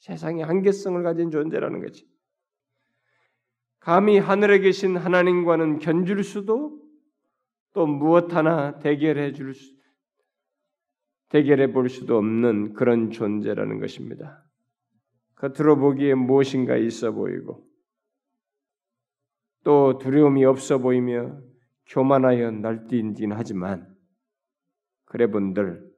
세상의 0.00 0.44
한계성을 0.44 1.00
가진 1.04 1.30
존재라는 1.30 1.80
거지. 1.80 2.07
감히 3.80 4.18
하늘에 4.18 4.58
계신 4.58 4.96
하나님과는 4.96 5.78
견줄 5.78 6.22
수도 6.24 6.80
또 7.72 7.86
무엇 7.86 8.34
하나 8.34 8.78
대결해 8.78 9.32
줄 9.32 9.54
수, 9.54 9.72
대결해 11.28 11.72
볼 11.72 11.88
수도 11.88 12.16
없는 12.16 12.74
그런 12.74 13.10
존재라는 13.10 13.80
것입니다. 13.80 14.44
겉으로 15.36 15.76
보기에 15.76 16.14
무엇인가 16.14 16.76
있어 16.76 17.12
보이고 17.12 17.64
또 19.62 19.98
두려움이 19.98 20.44
없어 20.44 20.78
보이며 20.78 21.38
교만하여 21.86 22.50
날뛰긴 22.50 23.32
하지만 23.32 23.94
그래 25.04 25.26
본들 25.26 25.88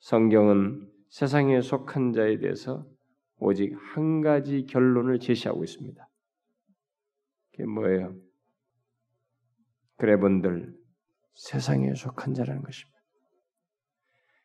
성경은 0.00 0.88
세상에 1.10 1.60
속한 1.60 2.12
자에 2.12 2.38
대해서 2.38 2.86
오직 3.38 3.74
한 3.76 4.20
가지 4.20 4.66
결론을 4.66 5.18
제시하고 5.20 5.64
있습니다. 5.64 6.07
그게 7.58 7.66
뭐예요? 7.66 8.14
그래 9.96 10.16
본들 10.16 10.72
세상에 11.34 11.92
속한 11.92 12.34
자라는 12.34 12.62
것입니다. 12.62 12.96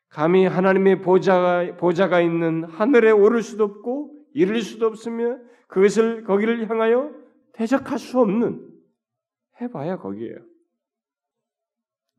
감히 0.09 0.47
하나님의 0.47 1.01
보좌가, 1.01 1.77
보좌가 1.77 2.21
있는 2.21 2.63
하늘에 2.63 3.11
오를 3.11 3.43
수도 3.43 3.65
없고 3.65 4.25
이를 4.33 4.61
수도 4.61 4.87
없으며 4.87 5.37
그것을 5.67 6.23
거기를 6.23 6.67
향하여 6.69 7.11
대적할 7.53 7.99
수 7.99 8.19
없는 8.19 8.67
해봐야 9.61 9.97
거기에요. 9.97 10.37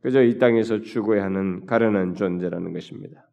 그저 0.00 0.22
이 0.22 0.38
땅에서 0.38 0.80
죽어야 0.80 1.24
하는 1.24 1.66
가련한 1.66 2.14
존재라는 2.14 2.72
것입니다. 2.72 3.28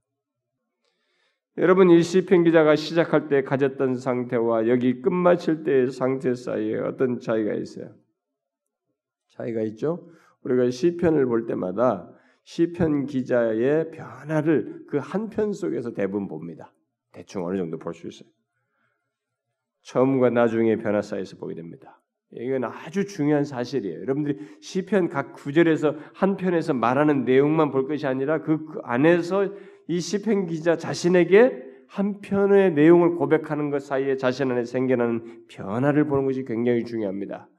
여러분 1.57 1.89
이 1.89 2.01
시편 2.01 2.43
기자가 2.43 2.75
시작할 2.75 3.27
때 3.27 3.43
가졌던 3.43 3.95
상태와 3.95 4.67
여기 4.69 5.01
끝마칠 5.01 5.63
때의 5.63 5.91
상태 5.91 6.33
사이에 6.33 6.77
어떤 6.79 7.19
차이가 7.19 7.53
있어요? 7.53 7.93
차이가 9.29 9.61
있죠. 9.63 10.09
우리가 10.43 10.69
시편을 10.69 11.25
볼 11.25 11.45
때마다 11.45 12.09
시편 12.43 13.05
기자의 13.05 13.91
변화를 13.91 14.85
그 14.87 14.97
한 14.97 15.29
편 15.29 15.51
속에서 15.53 15.93
대부분 15.93 16.27
봅니다. 16.27 16.73
대충 17.11 17.45
어느 17.45 17.57
정도 17.57 17.77
볼 17.77 17.93
수 17.93 18.07
있어요. 18.07 18.29
처음과 19.83 20.29
나중의 20.29 20.77
변화 20.77 21.01
사이에서 21.01 21.37
보게 21.37 21.53
됩니다. 21.55 21.99
이건 22.33 22.63
아주 22.63 23.05
중요한 23.05 23.43
사실이에요. 23.43 24.01
여러분들이 24.01 24.37
시편 24.61 25.09
각 25.09 25.33
구절에서 25.33 25.95
한 26.13 26.37
편에서 26.37 26.73
말하는 26.73 27.25
내용만 27.25 27.71
볼 27.71 27.87
것이 27.87 28.07
아니라 28.07 28.41
그 28.41 28.65
안에서 28.83 29.53
이 29.87 29.99
시편 29.99 30.47
기자 30.47 30.77
자신에게 30.77 31.71
한 31.87 32.21
편의 32.21 32.73
내용을 32.73 33.15
고백하는 33.15 33.69
것 33.69 33.81
사이에 33.81 34.15
자신 34.15 34.49
안에 34.51 34.63
생겨나는 34.63 35.45
변화를 35.49 36.05
보는 36.05 36.25
것이 36.25 36.45
굉장히 36.45 36.85
중요합니다. 36.85 37.49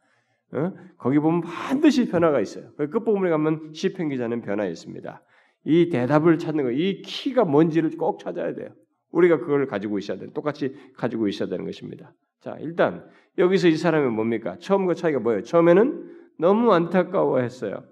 어? 0.52 0.72
거기 0.98 1.18
보면 1.18 1.42
반드시 1.42 2.08
변화가 2.08 2.40
있어요. 2.40 2.70
그 2.76 2.88
끝부분에 2.88 3.30
가면 3.30 3.72
시편 3.74 4.08
기자는 4.08 4.42
변화 4.42 4.66
있습니다. 4.66 5.22
이 5.64 5.90
대답을 5.90 6.38
찾는 6.38 6.64
거, 6.64 6.70
이 6.70 7.02
키가 7.02 7.44
뭔지를 7.44 7.90
꼭 7.96 8.18
찾아야 8.18 8.54
돼요. 8.54 8.70
우리가 9.10 9.38
그걸 9.38 9.66
가지고 9.66 9.98
있어야 9.98 10.18
돼. 10.18 10.26
똑같이 10.32 10.74
가지고 10.96 11.28
있어야 11.28 11.48
되는 11.48 11.64
것입니다. 11.64 12.14
자, 12.40 12.56
일단 12.60 13.06
여기서 13.38 13.68
이 13.68 13.76
사람이 13.76 14.08
뭡니까? 14.10 14.56
처음과 14.58 14.94
차이가 14.94 15.20
뭐예요? 15.20 15.42
처음에는 15.42 16.10
너무 16.38 16.72
안타까워했어요. 16.72 17.84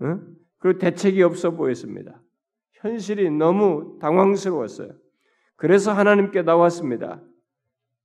어? 0.00 0.20
그리고 0.58 0.78
대책이 0.78 1.22
없어 1.22 1.50
보였습니다. 1.50 2.20
현실이 2.86 3.30
너무 3.30 3.98
당황스러웠어요. 4.00 4.92
그래서 5.56 5.92
하나님께 5.92 6.42
나왔습니다. 6.42 7.22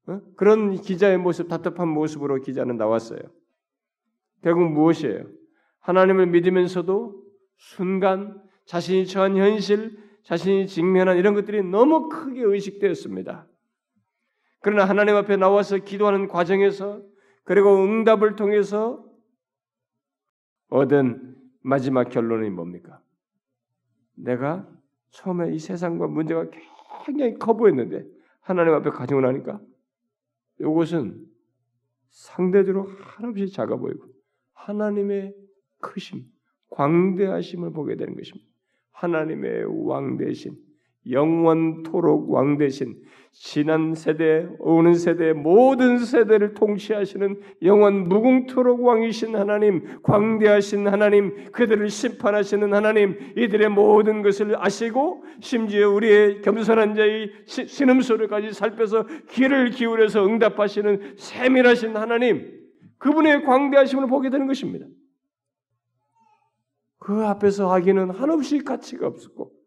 어? 0.07 0.21
그런 0.35 0.75
기자의 0.75 1.17
모습, 1.17 1.47
답답한 1.47 1.87
모습으로 1.87 2.41
기자는 2.41 2.77
나왔어요. 2.77 3.19
결국 4.43 4.71
무엇이에요? 4.71 5.25
하나님을 5.79 6.27
믿으면서도 6.27 7.23
순간 7.57 8.41
자신이 8.65 9.05
처한 9.05 9.37
현실, 9.37 9.97
자신이 10.23 10.67
직면한 10.67 11.17
이런 11.17 11.33
것들이 11.33 11.63
너무 11.63 12.09
크게 12.09 12.41
의식되었습니다. 12.41 13.47
그러나 14.61 14.85
하나님 14.85 15.15
앞에 15.15 15.37
나와서 15.37 15.77
기도하는 15.77 16.27
과정에서 16.27 17.03
그리고 17.43 17.83
응답을 17.83 18.35
통해서 18.35 19.03
얻은 20.69 21.35
마지막 21.61 22.09
결론이 22.09 22.49
뭡니까? 22.49 23.01
내가 24.15 24.67
처음에 25.11 25.53
이 25.53 25.59
세상과 25.59 26.07
문제가 26.07 26.45
굉장히 27.05 27.35
커 27.35 27.55
보였는데 27.55 28.05
하나님 28.41 28.73
앞에 28.73 28.89
가지고 28.89 29.21
나니까 29.21 29.59
이것은 30.59 31.25
상대적으로 32.09 32.89
한없이 32.99 33.51
작아 33.51 33.77
보이고 33.77 34.05
하나님의 34.53 35.35
크심, 35.79 36.25
광대하심을 36.69 37.71
보게 37.71 37.95
되는 37.95 38.15
것입니다. 38.15 38.47
하나님의 38.91 39.87
왕 39.87 40.17
대신 40.17 40.55
영원토록 41.09 42.31
왕 42.31 42.57
대신 42.57 42.95
지난 43.33 43.95
세대, 43.95 44.45
오는 44.59 44.93
세대, 44.93 45.31
모든 45.31 45.99
세대를 45.99 46.53
통치하시는 46.53 47.39
영원 47.63 48.09
무궁토록 48.09 48.83
왕이신 48.83 49.35
하나님, 49.35 50.01
광대하신 50.03 50.87
하나님, 50.87 51.49
그들을 51.51 51.89
심판하시는 51.89 52.73
하나님, 52.73 53.17
이들의 53.37 53.69
모든 53.69 54.21
것을 54.21 54.55
아시고 54.57 55.23
심지어 55.39 55.89
우리의 55.89 56.41
겸손한 56.41 56.93
자의 56.95 57.31
신음소리까지 57.45 58.51
살펴서 58.51 59.05
귀를 59.29 59.69
기울여서 59.69 60.25
응답하시는 60.25 61.15
세밀하신 61.17 61.95
하나님, 61.95 62.59
그분의 62.97 63.45
광대하심을 63.45 64.07
보게 64.07 64.29
되는 64.29 64.45
것입니다. 64.45 64.85
그 66.99 67.25
앞에서 67.25 67.71
하기는 67.71 68.11
한없이 68.11 68.59
가치가 68.59 69.07
없었고 69.07 69.60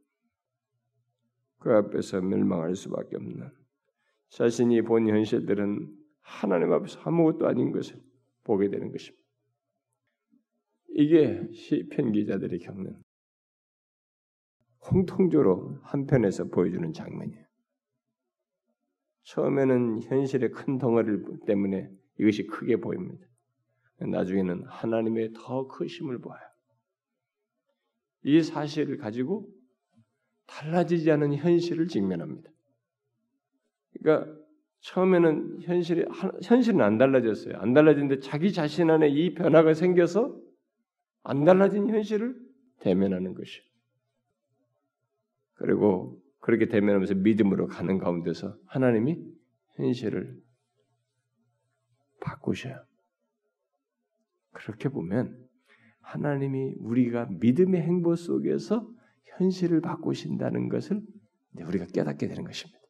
그 1.64 1.72
앞에서 1.72 2.20
멸망할 2.20 2.76
수밖에 2.76 3.16
없는 3.16 3.50
자신이 4.28 4.82
본 4.82 5.08
현실들은 5.08 5.96
하나님 6.20 6.70
앞에서 6.72 7.00
아무것도 7.00 7.48
아닌 7.48 7.72
것을 7.72 7.98
보게 8.42 8.68
되는 8.68 8.92
것입니다. 8.92 9.24
이게 10.88 11.50
시편 11.54 12.12
기자들이 12.12 12.58
겪는 12.58 13.02
공통적으로 14.78 15.78
한편에서 15.84 16.48
보여주는 16.48 16.92
장면이에요. 16.92 17.46
처음에는 19.22 20.02
현실의 20.02 20.50
큰 20.50 20.76
덩어리 20.76 21.16
때문에 21.46 21.90
이것이 22.20 22.46
크게 22.46 22.76
보입니다. 22.76 23.26
나중에는 24.00 24.64
하나님의 24.66 25.32
더 25.32 25.66
크심을 25.66 26.18
보아요. 26.18 26.46
이 28.24 28.42
사실을 28.42 28.98
가지고 28.98 29.50
달라지지 30.46 31.10
않은 31.10 31.34
현실을 31.34 31.88
직면합니다. 31.88 32.50
그러니까 34.00 34.34
처음에는 34.80 35.62
현실이 35.62 36.04
현실은 36.42 36.82
안 36.82 36.98
달라졌어요. 36.98 37.56
안 37.56 37.72
달라지는데 37.72 38.20
자기 38.20 38.52
자신 38.52 38.90
안에 38.90 39.08
이 39.08 39.34
변화가 39.34 39.74
생겨서 39.74 40.38
안 41.22 41.44
달라진 41.44 41.88
현실을 41.88 42.38
대면하는 42.80 43.34
것이. 43.34 43.62
그리고 45.54 46.20
그렇게 46.40 46.68
대면하면서 46.68 47.14
믿음으로 47.14 47.66
가는 47.68 47.96
가운데서 47.96 48.58
하나님이 48.66 49.18
현실을 49.76 50.38
바꾸셔요. 52.20 52.84
그렇게 54.52 54.90
보면 54.90 55.42
하나님이 56.00 56.74
우리가 56.78 57.28
믿음의 57.30 57.80
행보 57.80 58.14
속에서 58.16 58.86
현실을 59.38 59.80
바꾸신다는 59.80 60.68
것을 60.68 61.02
우리가 61.56 61.86
깨닫게 61.86 62.28
되는 62.28 62.44
것입니다. 62.44 62.80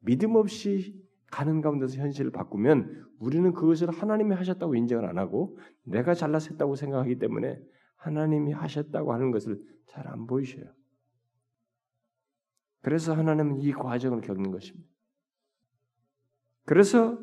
믿음 0.00 0.36
없이 0.36 1.02
가는 1.30 1.60
가운데서 1.60 1.98
현실을 1.98 2.30
바꾸면 2.30 3.06
우리는 3.18 3.52
그것을 3.52 3.90
하나님이 3.90 4.34
하셨다고 4.34 4.74
인정을 4.74 5.06
안 5.06 5.18
하고 5.18 5.58
내가 5.84 6.14
잘나서 6.14 6.50
했다고 6.50 6.76
생각하기 6.76 7.18
때문에 7.18 7.58
하나님이 7.96 8.52
하셨다고 8.52 9.12
하는 9.12 9.30
것을 9.30 9.60
잘 9.86 10.06
안 10.06 10.26
보이셔요. 10.26 10.64
그래서 12.82 13.14
하나님은 13.14 13.60
이 13.60 13.72
과정을 13.72 14.20
겪는 14.20 14.50
것입니다. 14.50 14.88
그래서 16.64 17.18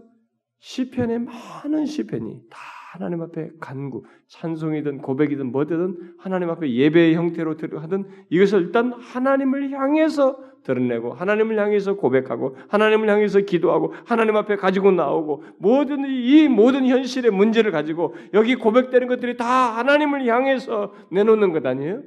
시편의 0.60 1.19
많은 1.19 1.86
시편이 1.86 2.50
다 2.50 2.58
하나님 2.93 3.23
앞에 3.23 3.49
간구, 3.60 4.03
찬송이든 4.27 4.99
고백이든 4.99 5.51
뭐든 5.51 6.13
하나님 6.19 6.51
앞에 6.51 6.71
예배의 6.71 7.15
형태로 7.15 7.56
하든 7.58 8.06
이것을 8.29 8.62
일단 8.62 8.93
하나님을 8.93 9.71
향해서 9.71 10.38
드러내고 10.63 11.12
하나님을 11.13 11.58
향해서 11.58 11.95
고백하고 11.95 12.56
하나님을 12.67 13.10
향해서 13.10 13.39
기도하고 13.39 13.95
하나님 14.06 14.36
앞에 14.36 14.58
가지고 14.58 14.91
나오고 14.91 15.43
모든 15.58 16.06
이 16.06 16.47
모든 16.47 16.86
현실의 16.86 17.32
문제를 17.32 17.71
가지고 17.71 18.13
여기 18.36 18.53
고백되는 18.53 19.08
것들이 19.08 19.38
다 19.38 19.75
하나님을 19.75 20.27
향해서 20.27 20.93
내놓는 21.12 21.51
것 21.51 21.65
아니에요? 21.65 22.03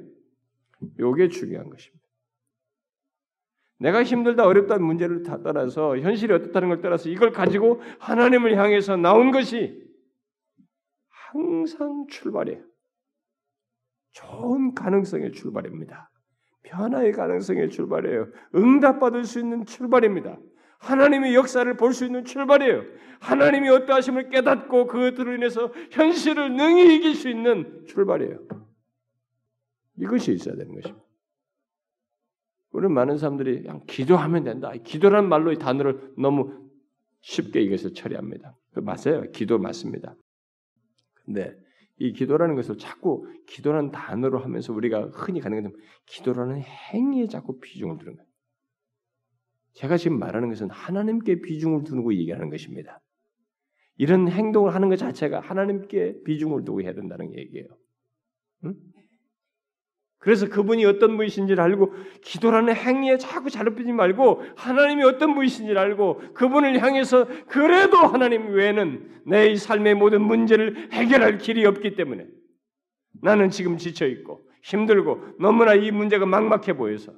요게 0.99 1.27
중요한 1.27 1.69
것입니다. 1.69 2.07
내가 3.79 4.05
힘들다 4.05 4.47
어렵다는 4.47 4.85
문제를 4.85 5.23
다 5.23 5.43
떠나서 5.43 5.97
현실이 5.97 6.31
어떻다는 6.33 6.69
걸 6.69 6.79
떠나서 6.79 7.09
이걸 7.09 7.33
가지고 7.33 7.81
하나님을 7.99 8.55
향해서 8.57 8.95
나온 8.95 9.31
것이 9.31 9.85
항상 11.31 12.07
출발이에요. 12.09 12.63
좋은 14.11 14.73
가능성의 14.73 15.33
출발입니다. 15.33 16.09
변화의 16.63 17.11
가능성의 17.11 17.69
출발이에요. 17.69 18.27
응답받을 18.55 19.25
수 19.25 19.39
있는 19.39 19.65
출발입니다. 19.65 20.37
하나님의 20.79 21.33
역사를 21.35 21.71
볼 21.75 21.93
수 21.93 22.05
있는 22.05 22.23
출발이에요. 22.23 22.83
하나님이 23.19 23.69
어떠하심을 23.69 24.29
깨닫고 24.29 24.87
그것으로 24.87 25.33
인해서 25.33 25.71
현실을 25.91 26.55
능히 26.55 26.95
이길 26.95 27.15
수 27.15 27.29
있는 27.29 27.85
출발이에요. 27.87 28.39
이것이 29.97 30.33
있어야 30.33 30.55
되는 30.55 30.73
것입니다. 30.75 31.03
우리는 32.71 32.93
많은 32.93 33.17
사람들이 33.17 33.63
그냥 33.63 33.81
기도하면 33.87 34.43
된다. 34.43 34.71
기도라는 34.83 35.29
말로 35.29 35.51
이 35.51 35.57
단어를 35.57 36.13
너무 36.17 36.69
쉽게 37.21 37.61
이것을 37.61 37.93
처리합니다. 37.93 38.55
그 38.73 38.79
맞아요. 38.79 39.23
기도 39.31 39.57
맞습니다. 39.57 40.15
근데 41.27 41.53
이 41.99 42.13
기도라는 42.13 42.55
것을 42.55 42.77
자꾸 42.77 43.27
기도라는 43.47 43.91
단어로 43.91 44.39
하면서 44.39 44.73
우리가 44.73 45.09
흔히 45.13 45.41
가는 45.41 45.61
것은 45.61 45.77
기도라는 46.05 46.61
행위에 46.61 47.27
자꾸 47.27 47.59
비중을 47.59 47.97
두는 47.97 48.15
거예요. 48.15 48.27
제가 49.73 49.97
지금 49.97 50.17
말하는 50.17 50.49
것은 50.49 50.69
하나님께 50.69 51.41
비중을 51.41 51.83
두고 51.83 52.13
얘기하는 52.15 52.49
것입니다. 52.49 52.99
이런 53.97 54.29
행동을 54.29 54.73
하는 54.73 54.89
것 54.89 54.95
자체가 54.95 55.39
하나님께 55.39 56.23
비중을 56.23 56.63
두고 56.63 56.81
해야 56.81 56.93
된다는 56.93 57.35
얘기예요. 57.35 57.67
응? 58.63 58.75
그래서 60.19 60.49
그분이 60.49 60.83
어떤 60.85 61.15
분이신지를 61.15 61.61
알고 61.61 61.93
기도라는 62.21 62.75
행위에 62.75 63.17
자꾸 63.17 63.49
자르지 63.49 63.91
말고 63.91 64.43
하나님이 64.55 65.03
어떤 65.03 65.35
분이신지를 65.35 65.77
알고 65.77 66.33
그분을 66.33 66.81
향해서 66.81 67.27
그래도 67.47 67.97
하나님 67.97 68.49
외에는 68.49 69.21
내 69.27 69.55
삶의 69.55 69.95
모든 69.95 70.21
문제를 70.21 70.91
해결할 70.91 71.37
길이 71.37 71.65
없기 71.65 71.95
때문에 71.95 72.27
나는 73.21 73.49
지금 73.49 73.77
지쳐 73.77 74.07
있고 74.07 74.47
힘들고 74.63 75.37
너무나 75.39 75.75
이 75.75 75.91
문제가 75.91 76.25
막막해 76.25 76.73
보여서 76.73 77.13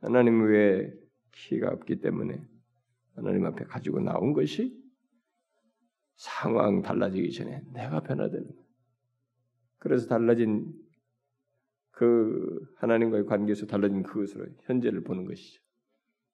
하나님 0.00 0.44
외에 0.44 0.90
키가 1.32 1.68
없기 1.68 2.00
때문에 2.00 2.40
하나님 3.14 3.46
앞에 3.46 3.64
가지고 3.64 4.00
나온 4.00 4.34
것이 4.34 4.76
상황 6.16 6.82
달라지기 6.82 7.32
전에 7.32 7.62
내가 7.72 8.00
변화되는 8.00 8.46
거예요. 8.46 8.66
그래서 9.78 10.06
달라진 10.08 10.72
그 11.96 12.60
하나님과의 12.76 13.24
관계에서 13.24 13.64
달라진 13.64 14.02
그것으로 14.02 14.46
현재를 14.64 15.02
보는 15.02 15.24
것이죠. 15.24 15.62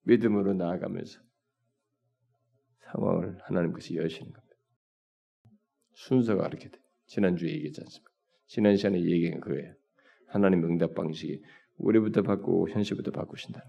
믿음으로 0.03 0.55
나아가면서 0.55 1.21
상황을 2.81 3.39
하나님께서 3.43 3.95
여시는 3.95 4.33
겁니다. 4.33 4.57
순서가 5.95 6.49
그렇게 6.49 6.69
돼. 6.69 6.81
지난주에 7.07 7.49
얘기했지 7.53 7.81
않습니까? 7.81 8.11
지난 8.47 8.77
시간에 8.77 9.01
얘기한 9.01 9.41
그거예요. 9.41 9.73
하나님 10.27 10.65
응답 10.65 10.95
방식이 10.95 11.41
우리부터 11.77 12.23
바꾸고 12.23 12.69
현실부터 12.71 13.13
바꾸신다는 13.13 13.65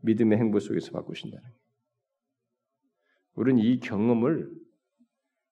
믿음의 0.00 0.38
행보 0.38 0.58
속에서 0.58 0.90
바꾸신다는 0.90 1.48
우리는 3.34 3.62
이 3.62 3.78
경험을 3.78 4.50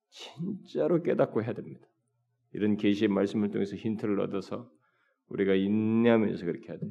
진짜로 0.09 1.01
깨닫고 1.01 1.45
해야 1.45 1.53
됩니다. 1.53 1.87
이런 2.55 2.77
계시의 2.77 3.07
말씀을 3.07 3.53
통해서 3.53 3.77
힌트를 3.77 4.19
얻어서 4.19 4.69
우리가 5.31 5.55
인내하면서 5.55 6.45
그렇게 6.45 6.69
해야 6.69 6.79
돼. 6.79 6.87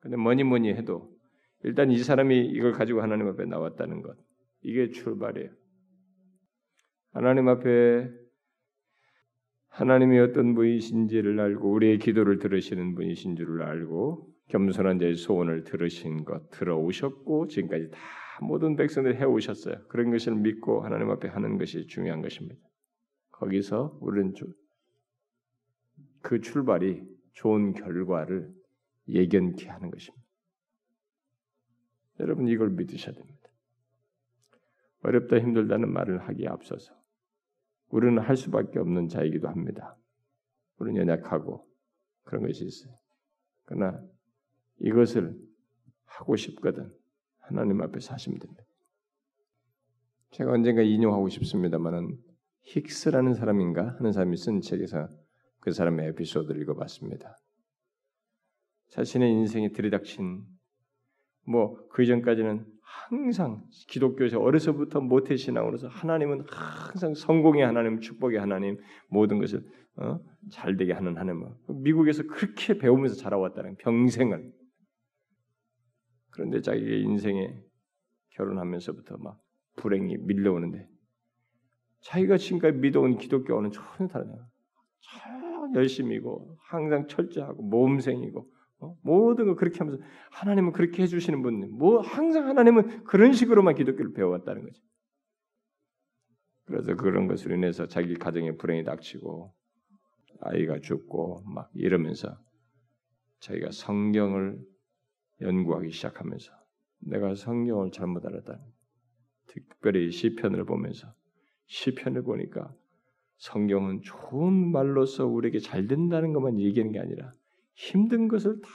근데 0.00 0.16
뭐니 0.16 0.44
뭐니 0.44 0.70
해도 0.74 1.12
일단 1.62 1.90
이 1.90 1.98
사람이 1.98 2.46
이걸 2.46 2.72
가지고 2.72 3.02
하나님 3.02 3.28
앞에 3.28 3.44
나왔다는 3.44 4.02
것 4.02 4.16
이게 4.62 4.90
출발이에요. 4.90 5.50
하나님 7.12 7.48
앞에 7.48 8.08
하나님이 9.68 10.18
어떤 10.18 10.54
분이신지를 10.54 11.40
알고 11.40 11.72
우리의 11.72 11.98
기도를 11.98 12.38
들으시는 12.38 12.94
분이신 12.94 13.36
줄을 13.36 13.62
알고 13.62 14.28
겸손한 14.48 14.98
자의 14.98 15.14
소원을 15.14 15.64
들으신 15.64 16.24
것 16.24 16.50
들어오셨고 16.50 17.46
지금까지 17.46 17.90
다 17.90 17.98
모든 18.42 18.76
백성들이 18.76 19.16
해 19.16 19.24
오셨어요. 19.24 19.76
그런 19.88 20.10
것을 20.10 20.34
믿고 20.34 20.82
하나님 20.82 21.10
앞에 21.10 21.28
하는 21.28 21.58
것이 21.58 21.86
중요한 21.86 22.20
것입니다. 22.22 22.60
거기서 23.30 23.98
우리는 24.00 24.34
그 26.22 26.40
출발이 26.40 27.02
좋은 27.32 27.74
결과를 27.74 28.52
예견케 29.08 29.68
하는 29.68 29.90
것입니다. 29.90 30.24
여러분 32.20 32.48
이걸 32.48 32.70
믿으셔야 32.70 33.14
됩니다. 33.14 33.48
어렵다 35.02 35.38
힘들다는 35.38 35.92
말을 35.92 36.28
하기에 36.28 36.46
앞서서 36.48 36.94
우리는 37.88 38.18
할 38.18 38.36
수밖에 38.36 38.78
없는 38.78 39.08
자이기도 39.08 39.48
합니다. 39.48 39.96
우리는 40.78 41.00
연약하고 41.00 41.68
그런 42.22 42.46
것이 42.46 42.64
있어요. 42.64 42.94
그러나 43.64 44.00
이것을 44.78 45.36
하고 46.04 46.36
싶거든 46.36 46.92
하나님 47.38 47.80
앞에서 47.82 48.14
하시면 48.14 48.38
됩니다. 48.38 48.62
제가 50.30 50.52
언젠가 50.52 50.82
인용하고 50.82 51.28
싶습니다만은 51.28 52.18
힉스라는 52.68 53.34
사람인가 53.34 53.96
하는 53.98 54.12
사람이 54.12 54.36
쓴 54.36 54.60
책에서 54.60 55.08
그 55.62 55.70
사람의 55.70 56.08
에피소드를 56.08 56.60
읽어봤습니다. 56.62 57.36
자신의 58.90 59.30
인생에 59.30 59.70
들이닥친 59.70 60.44
뭐그 61.46 62.04
전까지는 62.04 62.66
항상 62.82 63.64
기독교에서 63.88 64.40
어려서부터 64.40 65.00
모태 65.00 65.36
신앙으로서 65.36 65.88
하나님은 65.88 66.44
항상 66.48 67.14
성공의 67.14 67.64
하나님, 67.64 68.00
축복의 68.00 68.38
하나님, 68.38 68.78
모든 69.08 69.38
것을 69.38 69.64
어? 69.96 70.18
잘 70.50 70.76
되게 70.76 70.92
하는 70.92 71.16
하나님. 71.16 71.44
미국에서 71.68 72.24
그렇게 72.24 72.76
배우면서 72.76 73.14
자라왔다는 73.14 73.76
평생을. 73.76 74.52
그런데 76.30 76.60
자기의 76.60 77.02
인생에 77.02 77.54
결혼하면서부터 78.30 79.16
막 79.18 79.40
불행이 79.76 80.16
밀려오는데 80.18 80.88
자기가 82.00 82.36
지금까지 82.36 82.78
믿어온 82.78 83.16
기독교는 83.16 83.70
전혀 83.70 84.08
다르네요. 84.08 84.44
참 85.72 85.76
열심이고 85.76 86.58
항상 86.60 87.06
철저하고 87.08 87.62
모험생이고 87.62 88.48
어? 88.80 88.96
모든 89.02 89.46
걸 89.46 89.56
그렇게 89.56 89.78
하면서 89.78 90.02
하나님은 90.30 90.72
그렇게 90.72 91.02
해주시는 91.02 91.42
분, 91.42 91.78
뭐 91.78 92.00
항상 92.00 92.48
하나님은 92.48 93.04
그런 93.04 93.32
식으로만 93.32 93.74
기독교를 93.74 94.12
배워왔다는 94.12 94.62
거죠. 94.62 94.82
그래서 96.64 96.94
그런 96.96 97.26
것으로 97.26 97.54
인해서 97.54 97.86
자기 97.86 98.14
가정에 98.14 98.56
불행이 98.56 98.84
닥치고 98.84 99.52
아이가 100.40 100.80
죽고 100.80 101.44
막 101.46 101.70
이러면서 101.74 102.38
자기가 103.40 103.70
성경을 103.72 104.58
연구하기 105.40 105.90
시작하면서 105.90 106.52
내가 107.00 107.34
성경을 107.34 107.90
잘못 107.90 108.24
알았다. 108.24 108.60
특별히 109.48 110.10
시편을 110.10 110.64
보면서 110.64 111.12
시편을 111.66 112.22
보니까 112.22 112.74
성경은 113.42 114.02
좋은 114.02 114.70
말로서 114.70 115.26
우리에게 115.26 115.58
잘 115.58 115.88
된다는 115.88 116.32
것만 116.32 116.60
얘기하는 116.60 116.92
게 116.92 117.00
아니라 117.00 117.34
힘든 117.74 118.28
것을 118.28 118.60
다 118.60 118.68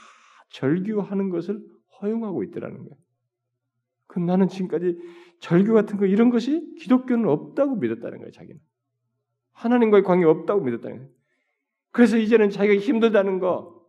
절규하는 0.50 1.30
것을 1.30 1.66
허용하고 1.98 2.44
있더라는 2.44 2.76
거예요. 2.76 2.94
그 4.06 4.18
나는 4.18 4.48
지금까지 4.48 4.98
절규 5.40 5.72
같은 5.72 5.96
거 5.96 6.04
이런 6.04 6.28
것이 6.28 6.74
기독교는 6.76 7.30
없다고 7.30 7.76
믿었다는 7.76 8.18
거예요. 8.18 8.30
자기는 8.30 8.60
하나님과의 9.52 10.02
관계 10.02 10.26
없다고 10.26 10.60
믿었다는 10.60 10.98
거예요. 10.98 11.10
그래서 11.90 12.18
이제는 12.18 12.50
자기가 12.50 12.78
힘들다는 12.78 13.38
거, 13.38 13.88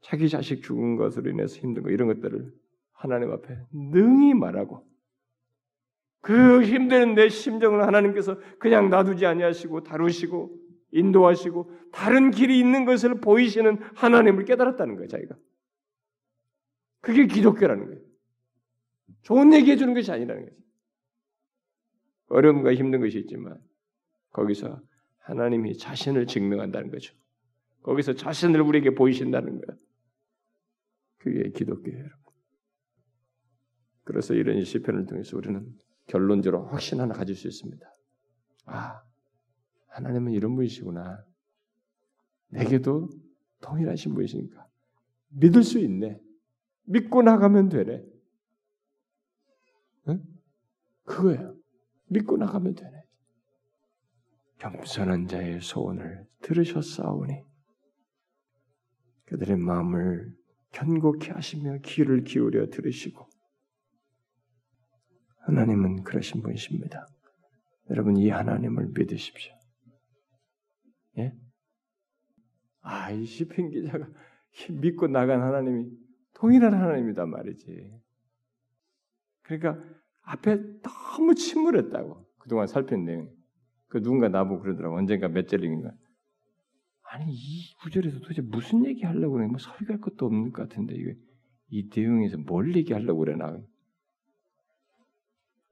자기 0.00 0.28
자식 0.28 0.64
죽은 0.64 0.96
것으로 0.96 1.30
인해서 1.30 1.60
힘든 1.60 1.84
거 1.84 1.90
이런 1.90 2.08
것들을 2.08 2.52
하나님 2.90 3.30
앞에 3.30 3.56
능히 3.72 4.34
말하고 4.34 4.84
그 6.20 6.62
힘든 6.62 7.14
내 7.14 7.28
심정을 7.28 7.86
하나님께서 7.86 8.38
그냥 8.58 8.90
놔두지 8.90 9.26
아니하시고 9.26 9.84
다루시고 9.84 10.58
인도하시고 10.90 11.70
다른 11.92 12.30
길이 12.30 12.58
있는 12.58 12.84
것을 12.84 13.20
보이시는 13.20 13.78
하나님을 13.94 14.44
깨달았다는 14.44 14.96
거예요, 14.96 15.08
자기가. 15.08 15.36
그게 17.00 17.26
기독교라는 17.26 17.86
거예요. 17.86 18.00
좋은 19.22 19.52
얘기 19.52 19.70
해주는 19.70 19.94
것이 19.94 20.10
아니라는 20.10 20.44
거죠. 20.44 20.56
어려움과 22.28 22.74
힘든 22.74 23.00
것이 23.00 23.18
있지만 23.20 23.58
거기서 24.30 24.82
하나님이 25.18 25.76
자신을 25.78 26.26
증명한다는 26.26 26.90
거죠. 26.90 27.14
거기서 27.82 28.14
자신을 28.14 28.60
우리에게 28.60 28.94
보이신다는 28.94 29.60
거예요. 29.60 29.80
그게 31.18 31.50
기독교예요, 31.50 31.98
여러분. 31.98 32.18
그래서 34.04 34.34
이런 34.34 34.62
시편을 34.62 35.06
통해서 35.06 35.36
우리는 35.36 35.66
결론적으로 36.06 36.66
확신 36.66 37.00
하나 37.00 37.14
가질 37.14 37.34
수 37.34 37.48
있습니다. 37.48 37.86
아, 38.66 39.02
하나님은 39.88 40.32
이런 40.32 40.54
분이시구나. 40.54 41.24
내게도 42.48 43.08
동일하신 43.60 44.14
분이시니까 44.14 44.66
믿을 45.28 45.62
수 45.62 45.78
있네. 45.78 46.20
믿고 46.84 47.22
나가면 47.22 47.68
되네. 47.68 48.04
응? 50.08 50.22
그거예요. 51.04 51.56
믿고 52.08 52.36
나가면 52.36 52.74
되네. 52.74 53.02
겸손한 54.58 55.26
자의 55.26 55.60
소원을 55.60 56.26
들으셨사오니 56.42 57.42
그들의 59.26 59.56
마음을 59.56 60.34
견고케 60.70 61.32
하시며 61.32 61.78
귀를 61.84 62.22
기울여 62.24 62.68
들으시고 62.68 63.28
하나님은 65.46 66.02
그러신 66.02 66.42
분이십니다. 66.42 67.06
여러분 67.90 68.16
이 68.16 68.28
하나님을 68.28 68.88
믿으십시오. 68.94 69.52
예? 71.18 71.32
아, 72.80 73.10
이 73.12 73.24
시편 73.24 73.70
기자가 73.70 74.08
믿고 74.80 75.06
나간 75.06 75.42
하나님이 75.42 75.88
동일한 76.34 76.74
하나님이다 76.74 77.26
말이지. 77.26 77.92
그러니까 79.42 79.82
앞에 80.22 80.58
너무 80.82 81.34
침울했다고 81.34 82.26
그동안 82.38 82.66
살핀 82.66 83.04
내용. 83.04 83.30
그 83.86 84.02
누군가 84.02 84.28
나보고 84.28 84.62
그러더라고. 84.62 84.96
언젠가 84.96 85.28
몇 85.28 85.46
절인가. 85.46 85.92
아니 87.08 87.32
이 87.32 87.74
구절에서 87.82 88.18
도대체 88.18 88.42
무슨 88.42 88.84
얘기 88.84 89.04
하려고 89.04 89.34
그래? 89.34 89.46
뭐 89.46 89.58
설교할 89.58 90.00
것도 90.00 90.26
없는 90.26 90.50
것 90.50 90.68
같은데 90.68 90.96
이게 90.96 91.14
이 91.68 91.88
내용에서 91.94 92.36
뭘 92.38 92.74
얘기하려고 92.74 93.20
그래 93.20 93.36
나. 93.36 93.56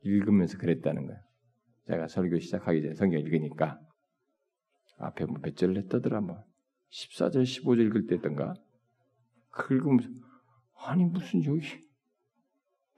읽으면서 0.05 0.59
그랬다는 0.59 1.07
거야. 1.07 1.19
제가 1.89 2.09
설교 2.09 2.39
시작하기 2.39 2.83
전에 2.83 2.95
성경 2.95 3.21
읽으니까 3.21 3.79
앞에 4.99 5.27
뭐 5.27 5.39
몇 5.43 5.57
절을 5.57 5.77
했다더라 5.79 6.21
뭐 6.21 6.43
14절 6.91 7.43
15절 7.43 7.87
읽을 7.87 8.07
때 8.07 8.15
했던가 8.17 8.55
긁으면서 9.51 10.09
아니 10.87 11.05
무슨 11.05 11.45
여기 11.45 11.63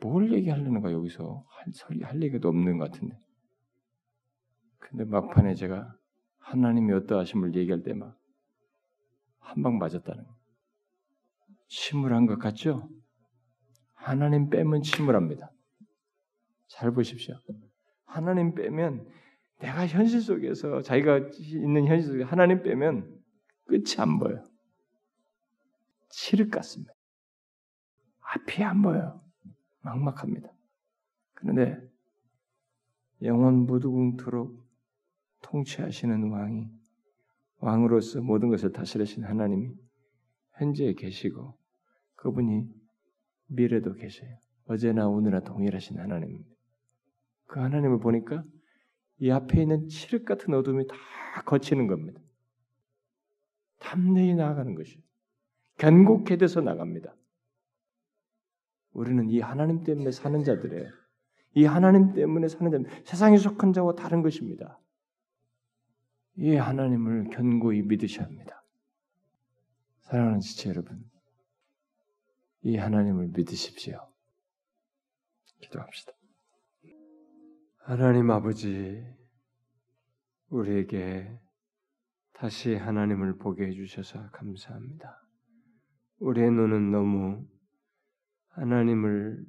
뭘 0.00 0.32
얘기하려는 0.32 0.82
거야 0.82 0.92
여기서 0.92 1.44
할, 1.48 1.72
소리 1.72 2.02
할 2.02 2.22
얘기도 2.22 2.48
없는 2.48 2.78
것 2.78 2.90
같은데 2.92 3.18
근데 4.78 5.04
막판에 5.04 5.54
제가 5.54 5.96
하나님이 6.38 6.92
어떠하심을 6.92 7.54
얘기할 7.56 7.82
때 7.82 7.92
막 7.94 8.16
한 9.46 9.62
방 9.62 9.78
맞았다는 9.78 10.24
거 10.24 10.34
침울한 11.68 12.26
것 12.26 12.38
같죠? 12.38 12.88
하나님 13.94 14.50
빼면 14.50 14.82
침울합니다. 14.82 15.50
잘 16.68 16.92
보십시오. 16.92 17.34
하나님 18.04 18.54
빼면 18.54 19.06
내가 19.60 19.86
현실 19.86 20.20
속에서 20.20 20.82
자기가 20.82 21.30
있는 21.38 21.86
현실 21.86 22.12
속에 22.12 22.22
하나님 22.24 22.62
빼면 22.62 23.22
끝이 23.66 23.96
안 23.98 24.18
보여. 24.18 24.42
칠흑 26.10 26.50
같습니다. 26.50 26.92
앞이 28.20 28.62
안 28.62 28.82
보여. 28.82 29.22
막막합니다. 29.80 30.48
그런데 31.34 31.78
영원 33.22 33.66
무두궁토록 33.66 34.66
통치하시는 35.42 36.30
왕이 36.30 36.68
왕으로서 37.58 38.20
모든 38.20 38.48
것을 38.48 38.72
다스리신 38.72 39.24
하나님이 39.24 39.72
현재 40.58 40.92
계시고 40.92 41.56
그분이 42.16 42.68
미래도 43.46 43.94
계셔요. 43.94 44.28
어제나 44.66 45.08
오늘나 45.08 45.40
동일하신 45.40 45.98
하나님입니다. 45.98 46.55
그 47.46 47.60
하나님을 47.60 47.98
보니까 48.00 48.44
이 49.18 49.30
앞에 49.30 49.62
있는 49.62 49.88
칠흑 49.88 50.24
같은 50.24 50.54
어둠이 50.54 50.86
다 50.86 50.96
거치는 51.44 51.86
겁니다. 51.86 52.20
탐내이 53.78 54.34
나아가는 54.34 54.74
것이 54.74 55.02
견고케 55.78 56.36
돼서 56.36 56.60
나갑니다. 56.60 57.14
우리는 58.92 59.28
이 59.28 59.40
하나님 59.40 59.82
때문에 59.84 60.10
사는 60.10 60.42
자들이에요. 60.42 60.90
이 61.54 61.64
하나님 61.64 62.12
때문에 62.12 62.48
사는 62.48 62.70
자들, 62.70 63.04
세상에 63.04 63.36
속한 63.36 63.72
자와 63.72 63.94
다른 63.94 64.22
것입니다. 64.22 64.78
이 66.36 66.54
하나님을 66.54 67.30
견고히 67.30 67.82
믿으셔야 67.82 68.26
합니다. 68.26 68.62
사랑하는 70.00 70.40
지체 70.40 70.70
여러분, 70.70 71.10
이 72.62 72.76
하나님을 72.76 73.28
믿으십시오. 73.28 74.06
기도합시다. 75.60 76.12
하나님 77.88 78.32
아버지, 78.32 79.00
우리에게 80.48 81.38
다시 82.32 82.74
하나님을 82.74 83.38
보게 83.38 83.68
해주셔서 83.68 84.30
감사합니다. 84.32 85.22
우리의 86.18 86.50
눈은 86.50 86.90
너무 86.90 87.46
하나님을 88.48 89.46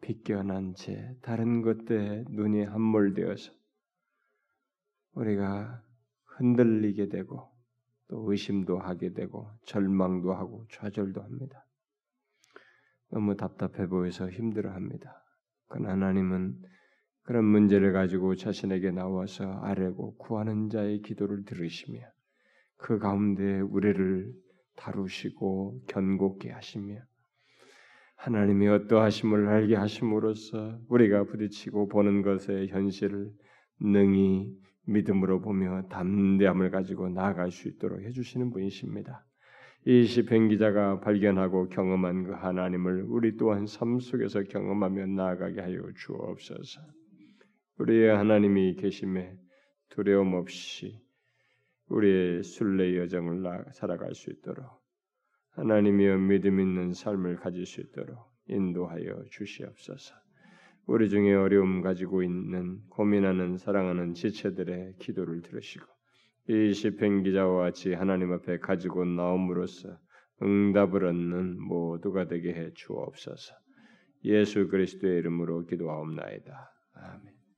비껴난 0.00 0.72
채 0.74 1.14
다른 1.20 1.60
것들에 1.60 2.24
눈이 2.30 2.64
함몰되어서 2.64 3.52
우리가 5.12 5.82
흔들리게 6.38 7.10
되고 7.10 7.52
또 8.08 8.30
의심도 8.30 8.78
하게 8.78 9.12
되고 9.12 9.50
절망도 9.66 10.32
하고 10.32 10.66
좌절도 10.70 11.20
합니다. 11.20 11.66
너무 13.10 13.36
답답해 13.36 13.86
보여서 13.86 14.30
힘들어 14.30 14.72
합니다. 14.72 15.22
그러나 15.68 15.90
하나님은 15.90 16.72
그런 17.24 17.44
문제를 17.46 17.92
가지고 17.94 18.34
자신에게 18.34 18.90
나와서 18.90 19.44
아뢰고 19.62 20.16
구하는 20.16 20.68
자의 20.68 21.00
기도를 21.00 21.44
들으시며 21.44 22.00
그 22.76 22.98
가운데 22.98 23.60
우리를 23.60 24.30
다루시고 24.76 25.84
견고케 25.88 26.50
하시며 26.50 27.00
하나님이 28.16 28.68
어떠하심을 28.68 29.48
알게 29.48 29.74
하심으로써 29.74 30.78
우리가 30.88 31.24
부딪히고 31.24 31.88
보는 31.88 32.20
것의 32.22 32.68
현실을 32.68 33.30
능히 33.80 34.50
믿음으로 34.86 35.40
보며 35.40 35.82
담대함을 35.88 36.70
가지고 36.70 37.08
나아갈 37.08 37.50
수 37.50 37.68
있도록 37.68 38.02
해주시는 38.02 38.50
분이십니다. 38.50 39.24
이 39.86 40.04
시편 40.04 40.48
기자가 40.48 41.00
발견하고 41.00 41.68
경험한 41.68 42.24
그 42.24 42.32
하나님을 42.32 43.04
우리 43.08 43.36
또한 43.36 43.66
삶 43.66 43.98
속에서 43.98 44.42
경험하며 44.42 45.06
나아가게 45.06 45.60
하여 45.60 45.80
주옵소서. 45.96 46.80
우리의 47.78 48.16
하나님이 48.16 48.74
계심에 48.76 49.36
두려움 49.90 50.34
없이 50.34 51.00
우리의 51.88 52.42
순례 52.42 52.96
여정을 52.96 53.42
살아갈 53.72 54.14
수 54.14 54.30
있도록 54.30 54.64
하나님이여 55.50 56.18
믿음 56.18 56.60
있는 56.60 56.92
삶을 56.92 57.36
가질 57.36 57.66
수 57.66 57.80
있도록 57.80 58.18
인도하여 58.46 59.24
주시옵소서. 59.30 60.14
우리 60.86 61.08
중에 61.08 61.34
어려움 61.34 61.80
가지고 61.80 62.22
있는 62.22 62.80
고민하는 62.90 63.56
사랑하는 63.56 64.14
지체들의 64.14 64.96
기도를 64.98 65.42
들으시고 65.42 65.86
이 66.48 66.74
시편 66.74 67.22
기자와 67.22 67.62
같이 67.62 67.94
하나님 67.94 68.32
앞에 68.32 68.58
가지고 68.58 69.04
나옴으로써 69.04 69.98
응답을 70.42 71.06
얻는 71.06 71.60
모두가 71.60 72.26
되게 72.26 72.52
해 72.52 72.70
주옵소서. 72.74 73.54
예수 74.24 74.68
그리스도의 74.68 75.18
이름으로 75.20 75.64
기도하옵나이다. 75.66 76.70
아멘. 76.94 77.33